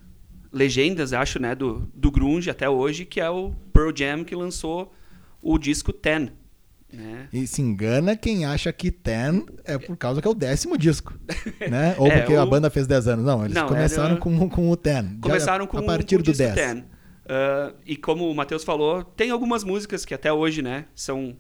[0.53, 4.93] legendas, acho, né, do, do grunge até hoje, que é o Pearl Jam, que lançou
[5.43, 6.31] o disco Ten.
[6.93, 7.29] Né?
[7.33, 11.13] E se engana quem acha que Ten é por causa que é o décimo disco,
[11.71, 11.95] né?
[11.99, 13.25] Ou É, porque o- a banda fez 10 anos.
[13.27, 15.19] Não, eles Não, começaram era- com, com o Ten.
[15.21, 16.55] Começaram com, a partir com o do disco 10.
[16.55, 16.85] Ten.
[17.29, 21.37] Ah, e como o Matheus falou, tem algumas músicas que até hoje, né, são...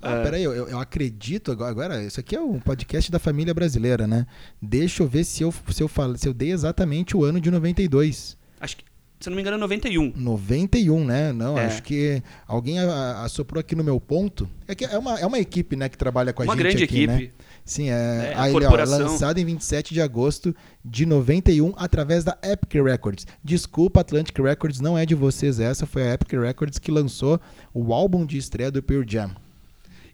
[0.00, 2.02] Ah, ah, peraí, eu, eu acredito agora, agora.
[2.02, 4.26] Isso aqui é um podcast da família brasileira, né?
[4.60, 7.50] Deixa eu ver se eu, se eu, falo, se eu dei exatamente o ano de
[7.50, 8.36] 92.
[8.60, 8.84] acho que,
[9.24, 10.12] se não me engano, é 91.
[10.16, 11.32] 91, né?
[11.32, 11.66] Não, É.
[11.66, 14.48] acho que alguém assoprou aqui no meu ponto.
[14.68, 16.84] É que é uma, é uma equipe, né, que trabalha com a Uma gente grande
[16.84, 17.14] aqui, né?
[17.16, 17.34] equipe.
[17.64, 20.54] Sim, é, É, a aí, ó, lançado em 27 de agosto
[20.84, 23.26] de 91 através da Epic Records.
[23.42, 27.40] Desculpa, Atlantic Records, não é de vocês essa, foi a Epic Records que lançou
[27.72, 29.34] o álbum de estreia do Pearl Jam.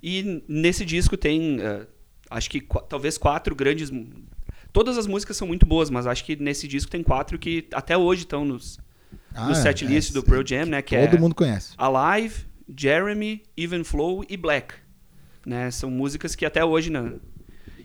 [0.02, 1.86] E nesse disco tem, ah,
[2.30, 3.90] acho que qua- talvez quatro grandes
[4.72, 7.98] Todas as músicas são muito boas, mas acho que nesse disco tem quatro que até
[7.98, 8.78] hoje estão nos,
[9.34, 10.82] Ah, no setlist é, do Pearl Jam, né?
[10.82, 11.72] Que Todo é mundo conhece.
[11.78, 14.74] Alive, Jeremy, Even Flow e Black.
[15.46, 15.70] Né?
[15.70, 17.14] São músicas que até hoje, né?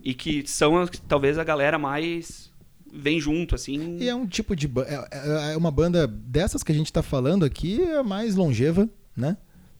[0.03, 2.51] E que são talvez a galera mais
[2.93, 3.97] vem junto, assim.
[3.99, 4.69] E é um tipo de.
[4.87, 8.35] É, é- é uma banda dessas que a gente tá falando aqui, é a mais
[8.35, 9.37] longeva, né?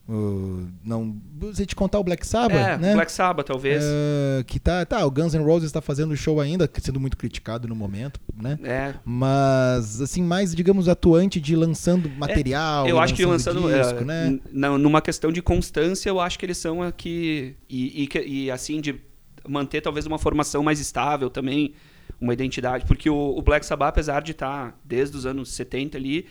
[0.08, 1.16] O- não,
[1.52, 2.94] se te contar o Black Sabbath, É, né?
[2.94, 3.82] Black Sabbath, talvez.
[3.84, 7.66] É, que tá, tá, o Guns N' Roses tá fazendo show ainda, sendo muito criticado
[7.66, 8.56] no momento, né?
[8.62, 8.94] É.
[9.04, 12.86] Mas, assim, mais, digamos, atuante de lançando material.
[12.86, 13.68] Eu acho que lançando.
[13.68, 14.26] é, disco, né?
[14.28, 17.56] n- não, numa questão de constância, eu acho que eles são aqui.
[17.68, 19.00] E, e, e, assim, de
[19.48, 21.74] manter talvez uma formação mais estável também,
[22.20, 22.84] uma identidade.
[22.86, 26.26] Porque o, o Black Sabbath, apesar de estar desde os anos 70 ali,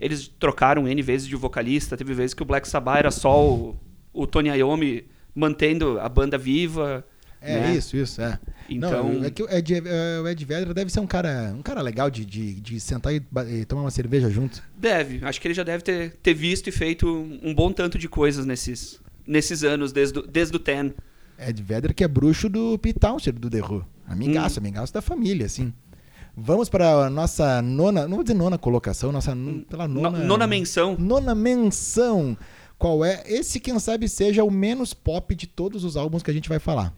[0.00, 1.96] eles trocaram N vezes de vocalista.
[1.96, 3.76] Teve vezes que o Black Sabbath era só o,
[4.12, 7.04] o Tony Iommi mantendo a banda viva.
[7.42, 7.74] É né?
[7.74, 8.38] isso, isso, é.
[8.68, 11.62] Então- Não, é que o Ed, é, o Ed Vedra deve ser um cara, um
[11.62, 14.62] cara legal de, de, de sentar e, e tomar uma cerveja junto.
[14.76, 15.24] Deve.
[15.24, 17.06] Acho que ele já deve ter, ter visto e feito
[17.42, 20.92] um bom tanto de coisas nesses, nesses anos, desde, o- desde o Ten.
[21.38, 23.86] Ed Vedra que é bruxo do Pete Townshend, do The Who.
[24.06, 24.62] Amigaço, Hum.
[24.64, 25.72] amigaço da família, assim.
[26.36, 29.36] Vamos para a nossa nona, não vou dizer nona colocação, nossa
[29.68, 30.18] pela No- nona...
[30.24, 30.96] nona menção.
[30.98, 32.36] Nona menção.
[32.78, 33.22] Qual é?
[33.26, 36.58] Esse, quem sabe, seja o menos pop de todos os álbuns que a gente vai
[36.58, 36.94] falar.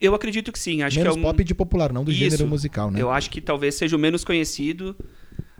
[0.00, 0.82] Eu acredito que sim.
[0.82, 2.18] Acho menos que é um, pop de popular, não do Isso.
[2.20, 3.00] gênero musical, né?
[3.00, 4.96] Eu acho que talvez seja o menos conhecido.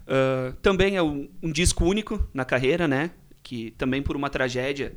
[0.07, 3.11] Ah, também é um, um disco único na carreira, né?
[3.43, 4.97] Que também por uma tragédia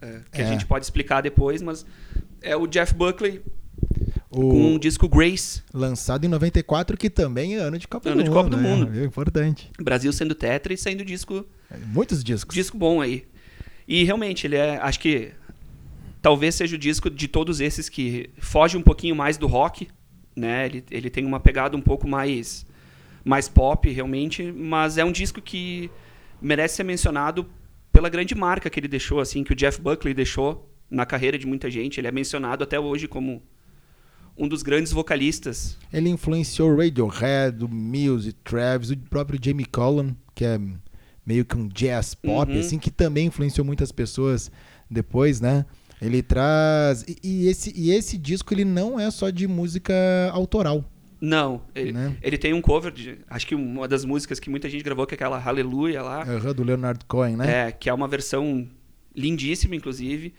[0.00, 0.44] ah, que É.
[0.44, 1.84] a gente pode explicar depois, mas
[2.40, 3.42] é o Jeff Buckley
[4.30, 4.48] O...
[4.48, 8.24] com o disco Grace, Lançado em 94, que também é ano de Copa Ano do
[8.24, 8.36] de Mundo.
[8.38, 8.68] Copa do né?
[8.68, 9.00] Mundo.
[9.00, 9.70] É importante.
[9.82, 11.44] Brasil sendo tetra e saindo disco
[11.86, 12.54] Muitos discos.
[12.54, 13.24] disco bom aí.
[13.88, 14.76] E realmente, ele é.
[14.76, 15.32] Acho que
[16.22, 19.88] talvez seja o disco de todos esses que foge um pouquinho mais do rock,
[20.36, 20.66] né?
[20.66, 22.64] Ele, ele tem uma pegada um pouco mais,
[23.24, 25.90] mais pop, realmente, mas é um disco que
[26.40, 27.46] merece ser mencionado
[27.92, 31.46] pela grande marca que ele deixou, assim, que o Jeff Buckley deixou na carreira de
[31.46, 31.98] muita gente.
[31.98, 33.42] Ele é mencionado até hoje como
[34.36, 35.76] um dos grandes vocalistas.
[35.92, 40.58] Ele influenciou Radiohead, o Muse, Travis, o próprio Jamie Cullum, que é
[41.26, 42.60] meio que um jazz pop, Uhum.
[42.60, 44.50] assim, que também influenciou muitas pessoas
[44.90, 45.64] depois, né?
[46.00, 47.02] Ele traz...
[47.06, 49.92] E, e esse, e esse disco, ele não é só de música
[50.32, 50.82] autoral,
[51.20, 52.16] Não, ele, né?
[52.22, 53.18] ele tem um cover de.
[53.28, 56.22] Acho que uma das músicas que muita gente gravou, que é aquela Hallelujah lá.
[56.22, 57.66] Aham, do Leonard Cohen, né?
[57.68, 58.66] É, que é uma versão
[59.14, 60.32] lindíssima, inclusive.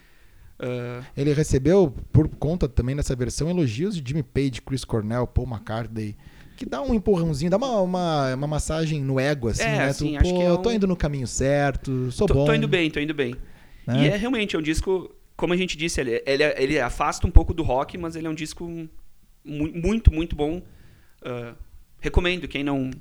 [0.61, 5.47] Ah, Ele recebeu, por conta também dessa versão, elogios de Jimmy Page, Chris Cornell, Paul
[5.47, 6.15] McCartney,
[6.55, 9.85] que dá um empurrãozinho, dá uma, uma, uma massagem no ego, assim, É, né?
[9.87, 12.45] assim, tu, pô, é eu tô um- indo no caminho certo, sou tô, bom.
[12.45, 13.35] tô indo bem, tô indo bem.
[13.87, 14.03] né?
[14.03, 17.31] E é realmente é um disco, como a gente disse, ele, ele, ele afasta um
[17.31, 18.63] pouco do rock, mas ele é um disco
[19.43, 20.61] mu- muito, muito bom.
[21.25, 21.55] Ah,
[21.99, 22.91] recomendo, quem não.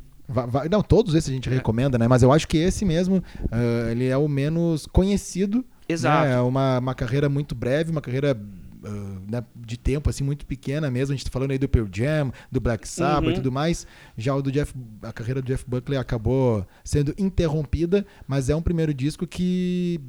[0.70, 1.52] Não, todos esses a gente É.
[1.52, 2.06] recomenda, né?
[2.08, 5.64] Mas eu acho que esse mesmo, ah, ele é o menos conhecido.
[5.91, 6.26] Exato.
[6.28, 6.34] Né?
[6.34, 8.38] É uma, uma carreira muito breve, uma carreira
[8.84, 11.12] ah, né, de tempo assim muito pequena mesmo.
[11.12, 13.30] A gente tá falando aí do Pearl Jam, do Black Sabbath Uhum.
[13.32, 13.86] e tudo mais.
[14.16, 14.72] Já o do Jeff,
[15.03, 20.01] a carreira do Jeff Buckley acabou sendo interrompida, mas é um primeiro disco que,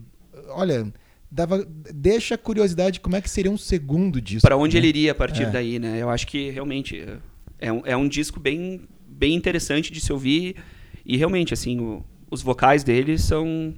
[0.49, 0.91] olha,
[1.29, 4.41] dava, deixa a curiosidade de como é que seria um segundo disco.
[4.47, 4.79] Para onde né?
[4.79, 5.49] ele iria a partir É.
[5.49, 5.97] daí, né?
[6.01, 7.17] Eu acho que realmente é-
[7.59, 10.55] é um, é um disco bem, bem interessante de se ouvir.
[11.05, 13.73] E realmente, assim, o- os vocais dele são,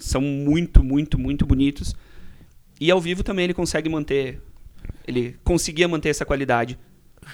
[0.00, 1.94] são muito, muito, muito bonitos.
[2.80, 4.40] E ao vivo também ele consegue manter.
[5.06, 6.78] Ele conseguia manter essa qualidade.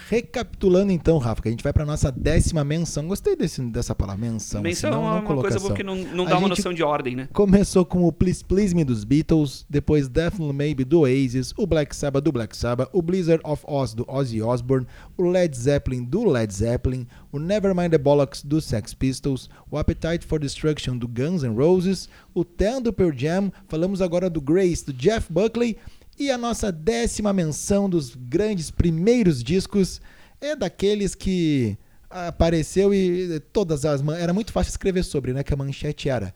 [0.09, 3.07] Recapitulando então, Rafa, que a gente vai para nossa décima menção.
[3.07, 4.63] Gostei desse, dessa palavra, menção.
[4.63, 6.59] Menção assim, não, é não uma coisa boa que não, não A dá uma gente
[6.59, 7.29] noção de ordem, né?
[7.33, 11.95] Começou com o Please Please Me dos Beatles, depois Definitely Maybe do Oasis, o Black
[11.95, 16.25] Sabbath do Black Sabbath, o Blizzard of Oz do Ozzy Osbourne, o Led Zeppelin do
[16.25, 21.43] Led Zeppelin, o Nevermind the Bollocks do Sex Pistols, o Appetite for Destruction do Guns
[21.43, 25.77] N' Roses, o Ten do Pearl Jam, falamos agora do Grace do Jeff Buckley
[26.19, 30.01] e a nossa décima menção dos grandes primeiros discos
[30.41, 31.77] é daqueles que
[32.11, 35.43] apareceu e todas as era muito fácil escrever sobre, né?
[35.43, 36.35] Que a manchete era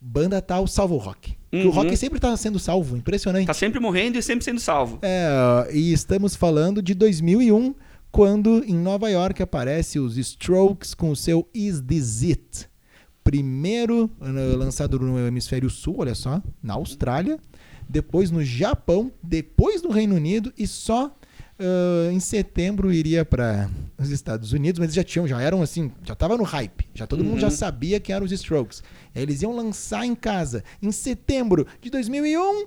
[0.00, 1.36] banda tal salva o rock.
[1.50, 1.70] Que o Uhum.
[1.70, 3.46] rock sempre tá sendo salvo, impressionante.
[3.46, 4.98] Tá sempre morrendo e sempre sendo salvo.
[5.02, 7.74] É, e estamos falando de 2001,
[8.12, 12.68] quando em Nova York aparece os Strokes com o seu Is This It?
[13.24, 17.38] Primeiro eh, lançado no hemisfério sul, olha só, na Austrália,
[17.88, 21.14] depois no Japão, depois no Reino Unido e só
[21.58, 23.68] eh, em setembro iria para
[23.98, 27.06] os Estados Unidos, mas eles já tinham, já eram assim, já tava no hype, já
[27.06, 27.52] todo mundo já Uhum.
[27.52, 28.82] sabia quem eram os Strokes.
[29.14, 32.66] Aí Eles iam lançar em casa em setembro de 2001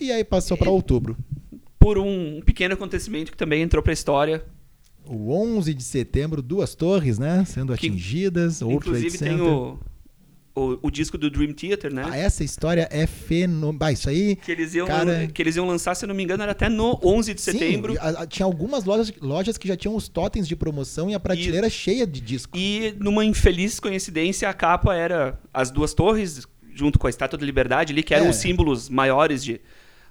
[0.00, 1.16] e aí passou para outubro.
[1.78, 4.44] Por um pequeno acontecimento que também entrou pra história.
[5.08, 7.44] O 11 de setembro, duas torres, né?
[7.46, 8.60] Sendo Que, atingidas.
[8.60, 9.78] Outro Inclusive tem o,
[10.56, 12.02] o, o disco do Dream Theater, né?
[12.10, 13.90] Ah, essa história é fenomenal.
[13.92, 14.36] Isso aí.
[14.36, 16.68] Que eles, iam, Cara- que eles iam lançar, se eu não me engano, era até
[16.68, 17.92] no 11 de setembro.
[17.92, 21.14] Sim, a- a- tinha algumas lojas, lojas que já tinham os totens de promoção e
[21.14, 22.56] a prateleira cheia de disco.
[22.56, 27.44] E numa infeliz coincidência, a capa era as duas torres, junto com a Estátua da
[27.44, 28.30] Liberdade ali, que eram É.
[28.30, 29.60] os símbolos maiores de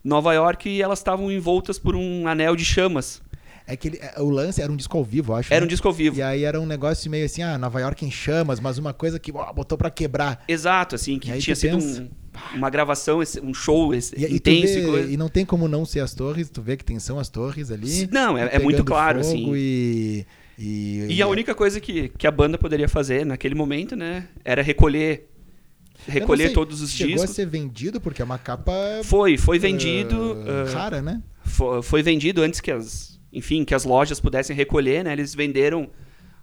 [0.04, 3.22] Nova York, e elas estavam envoltas por um anel de chamas.
[3.68, 5.54] É que ele- é, o lance era um disco ao vivo, eu acho.
[5.54, 5.66] Era né?
[5.66, 6.18] um disco ao vivo.
[6.18, 9.20] E aí era um negócio meio assim, ah, Nova York em chamas, mas uma coisa
[9.20, 10.44] que ó, botou pra quebrar.
[10.48, 14.82] Exato, assim, que tinha sido pensa- um- uma gravação, um show esse- E, intenso vê-
[14.82, 15.12] e coisa.
[15.14, 17.72] e não tem como não ser as torres, tu vê que tem, são as torres
[17.72, 18.08] ali.
[18.12, 19.52] Não, é- é muito claro, assim.
[19.56, 20.26] E,
[20.60, 24.62] e, E a única coisa que, que a banda poderia fazer naquele momento, né, era
[24.62, 25.30] recolher
[26.08, 27.32] recolher sei, todos os chegou discos.
[27.32, 30.38] a ser vendido porque é uma capa Foi, foi vendido.
[30.46, 31.22] ah, ah, rara, né?
[31.44, 35.12] fo- foi vendido antes que as, enfim, que as lojas pudessem recolher, né?
[35.12, 35.90] Eles venderam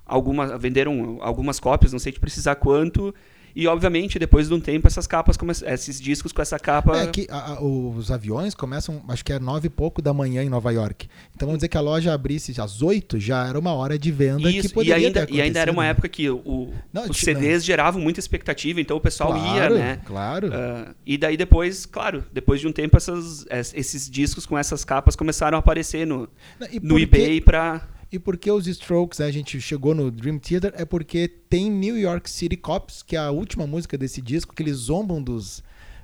[0.07, 3.14] algumas, venderam algumas cópias, não sei te precisar quanto.
[3.55, 5.36] E obviamente, depois de um tempo, essas capas,
[5.66, 6.96] esses discos com essa capa.
[7.03, 10.42] É que a- a- os aviões começam, acho que é nove e pouco da manhã
[10.42, 11.09] em Nova York.
[11.34, 14.50] Então vamos dizer que a loja abrisse às oito, já era uma hora de venda
[14.50, 17.18] que Isso, e poderia ainda, ter e ainda era uma época que o, Não, os
[17.18, 20.00] CDs geravam muita expectativa, então o pessoal claro, ia, né?
[20.05, 20.50] Claro.
[20.53, 24.84] Ah, e daí depois, claro, depois de um tempo, essas, es- esses discos com essas
[24.84, 26.28] capas começaram a aparecer no,
[26.59, 27.82] Não, e no que- eBay pra.
[28.12, 31.96] E porque os Strokes, né, a gente chegou no Dream Theater, é porque tem New
[31.98, 35.62] York City Cops, que é a última música desse disco, que eles zombam dos,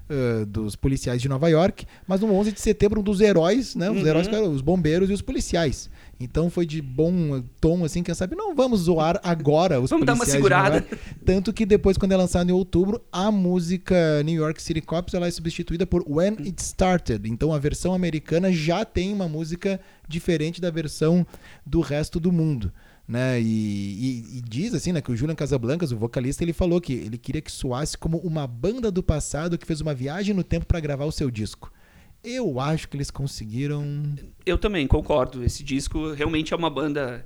[0.09, 3.90] ah, dos policiais de Nova York, mas no 11 de setembro um dos heróis, né,
[3.90, 4.06] os Uhum.
[4.06, 5.90] heróis que os bombeiros e os policiais.
[6.21, 10.14] Então foi de bom tom, assim, quem sabe, não vamos zoar agora os Vamos dar
[10.14, 10.85] uma segurada.
[11.25, 15.29] Tanto que depois, quando é lançado em outubro, a música New York City Cops ela
[15.29, 17.29] é substituída por When It Started.
[17.31, 21.25] Então a versão americana já tem uma música diferente da versão
[21.64, 22.73] do resto do mundo.
[23.07, 23.41] Né?
[23.41, 26.93] E, e- e diz assim, né, que o Julian Casablancas, o vocalista, ele falou que
[26.93, 30.66] ele queria que soasse como uma banda do passado que fez uma viagem no tempo
[30.66, 31.73] para gravar o seu disco.
[32.23, 34.14] Eu acho que eles conseguiram.
[34.45, 35.45] Eu também concordo.
[35.45, 37.25] Esse disco realmente é uma banda.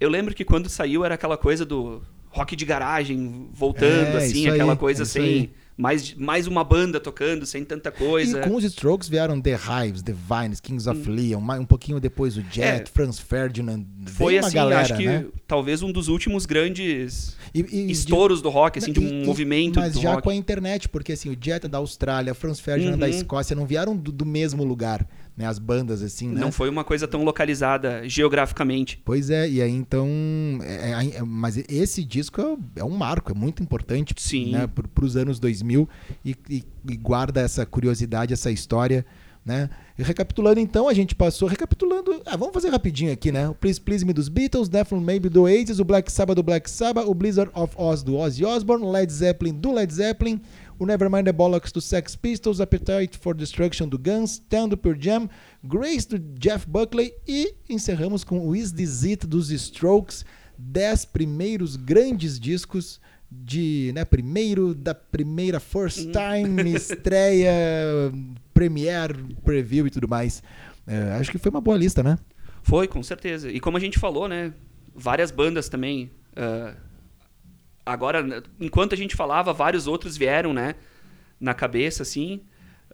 [0.00, 4.40] Eu lembro que quando saiu era aquela coisa do rock de garagem voltando, É, assim,
[4.40, 5.22] isso aí, aquela coisa é sem.
[5.22, 5.50] aí.
[5.82, 8.38] Mais, mais uma banda tocando, sem tanta coisa.
[8.40, 11.98] E com os Strokes vieram The Hives, The Vines, Kings of Leon, mais- um pouquinho
[11.98, 12.62] depois o Jet, Hum.
[12.62, 12.84] É.
[12.86, 13.84] Franz Ferdinand.
[14.06, 15.24] Foi assim, galera, acho que né?
[15.46, 19.80] talvez um dos últimos grandes E- e- estouros do rock, assim, de um E- movimento
[19.80, 20.22] Mas já rock.
[20.22, 23.12] com a internet, porque assim, o Jet é da Austrália, Franz Ferdinand da Uhum.
[23.12, 25.04] Escócia não vieram do, do mesmo lugar,
[25.36, 25.46] né?
[25.46, 26.40] As bandas assim, né?
[26.40, 29.00] Não foi uma coisa tão localizada geograficamente.
[29.04, 30.08] Pois é, e aí então.
[30.62, 34.52] é- é- é- mas esse disco é, é um marco, é muito importante Sim.
[34.52, 35.88] né, para os anos 2000
[36.24, 39.04] e, e- e guarda essa curiosidade, essa história.
[39.44, 39.68] Né?
[39.98, 41.48] E recapitulando então, a gente passou.
[41.48, 42.22] Recapitulando.
[42.24, 43.48] Ah, vamos fazer rapidinho aqui, né?
[43.48, 46.70] O Please Please Me dos Beatles, Death Maybe do Oasis, o Black Sabbath do Black
[46.70, 50.40] Sabbath, o Blizzard of Oz do Ozzy Osbourne, Led Zeppelin do Led Zeppelin,
[50.78, 54.96] o Nevermind the Bollocks do Sex Pistols, Appetite for Destruction do Guns, Town do Pearl
[54.98, 55.28] Jam,
[55.62, 60.24] Grace do Jeff Buckley e encerramos com o Is This It dos Strokes,
[60.58, 63.00] 10 primeiros grandes discos
[63.30, 67.52] de, né, primeiro da primeira first time, estreia,
[68.52, 70.42] premiere, preview e tudo mais.
[70.86, 72.18] É, acho que foi uma boa lista, né?
[72.62, 73.50] Foi, com certeza.
[73.50, 74.52] E como a gente falou, né?
[74.94, 76.10] Várias bandas também.
[76.36, 76.74] ah,
[77.92, 80.74] agora, enquanto a gente falava, vários outros vieram, né?
[81.40, 82.40] Na cabeça, assim.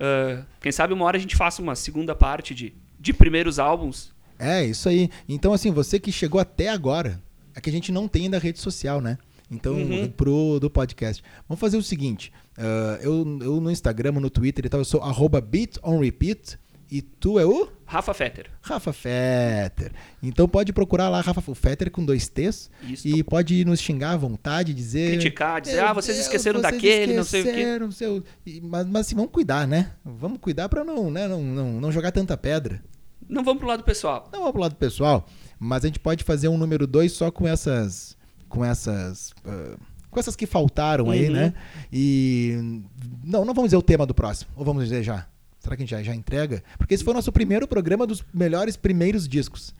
[0.01, 4.12] Ah, quem sabe uma hora a gente faça uma segunda parte de, de primeiros álbuns.
[4.38, 5.11] É, isso aí.
[5.28, 7.20] Então, assim, você que chegou até agora,
[7.55, 9.18] é que a gente não tem ainda rede social, né?
[9.51, 10.09] Então, Uhum.
[10.11, 11.22] pro do podcast.
[11.49, 15.03] Vamos fazer o seguinte: ah, eu, eu no Instagram, no Twitter e tal, eu sou
[15.03, 16.59] arroba beat on repeat.
[16.90, 18.51] E tu é o Rafa Fetter.
[18.61, 19.93] Rafa Fetter.
[20.22, 22.70] Então pode procurar lá Rafa Fetter com dois T's.
[22.82, 23.09] Isso.
[23.09, 25.12] E pode nos xingar à vontade, dizer.
[25.12, 27.51] Criticar, dizer, "Meu ah, vocês Deus, esqueceram vocês daquele, não sei o quê.
[27.51, 28.22] esqueceram, seu-"
[28.62, 29.93] Mas, mas assim, vamos cuidar, né?
[30.05, 32.82] Vamos cuidar pra não, né, não, não, não jogar tanta pedra.
[33.26, 34.28] Não vamos pro lado pessoal.
[34.32, 35.26] Não vamos pro lado pessoal,
[35.59, 38.16] mas a gente pode fazer um número 2 só com essas.
[38.51, 39.32] Com essas.
[39.47, 39.76] ah,
[40.11, 41.32] com essas que faltaram aí, Uhum.
[41.34, 41.55] né?
[41.93, 42.82] E.
[43.24, 44.51] Não, não vamos dizer o tema do próximo.
[44.57, 45.26] Ou vamos dizer já?
[45.69, 46.62] Será que a gente já, já entrega?
[46.79, 49.75] Porque esse foi o nosso primeiro programa dos melhores primeiros discos.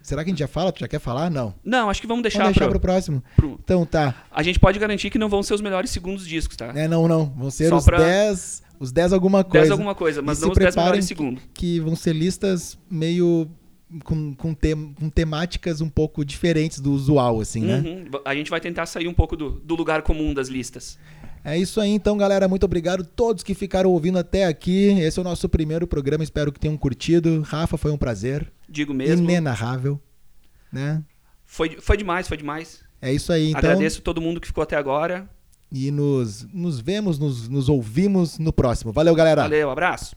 [0.00, 0.70] Será que a gente já fala?
[0.70, 1.28] Tu já quer falar?
[1.28, 1.52] Não.
[1.64, 3.22] Não, acho que vamos deixar, Vamos deixar pro pro, próximo.
[3.36, 4.14] pro- Então tá.
[4.30, 6.66] A gente pode garantir que não vão ser os melhores segundos discos, tá?
[6.74, 7.26] É, não, não.
[7.36, 8.62] Vão ser Só os pra- 10.
[8.78, 9.62] Os 10 alguma coisa.
[9.66, 11.42] 10 alguma coisa, mas E não os 10 preparem melhores segundos.
[11.52, 13.50] que vão ser listas meio
[14.04, 17.78] com, com, tem- com temáticas um pouco diferentes do usual, assim, né?
[17.84, 18.04] Uhum.
[18.24, 20.96] A gente vai tentar sair um pouco do, do lugar comum das listas.
[21.44, 22.48] É isso aí, então, galera.
[22.48, 24.88] Muito obrigado a todos que ficaram ouvindo até aqui.
[25.00, 26.24] Esse é o nosso primeiro programa.
[26.24, 27.42] Espero que tenham curtido.
[27.42, 28.50] Rafa, foi um prazer.
[28.68, 29.24] Digo mesmo.
[29.24, 30.00] Inenarrável.
[30.72, 31.02] Né?
[31.46, 32.82] Foi, foi demais, foi demais.
[33.00, 33.58] É isso aí, então.
[33.58, 35.28] Agradeço todo mundo que ficou até agora.
[35.70, 38.92] E nos, nos vemos, nos, nos ouvimos no próximo.
[38.92, 39.42] Valeu, galera.
[39.42, 40.16] Valeu, abraço.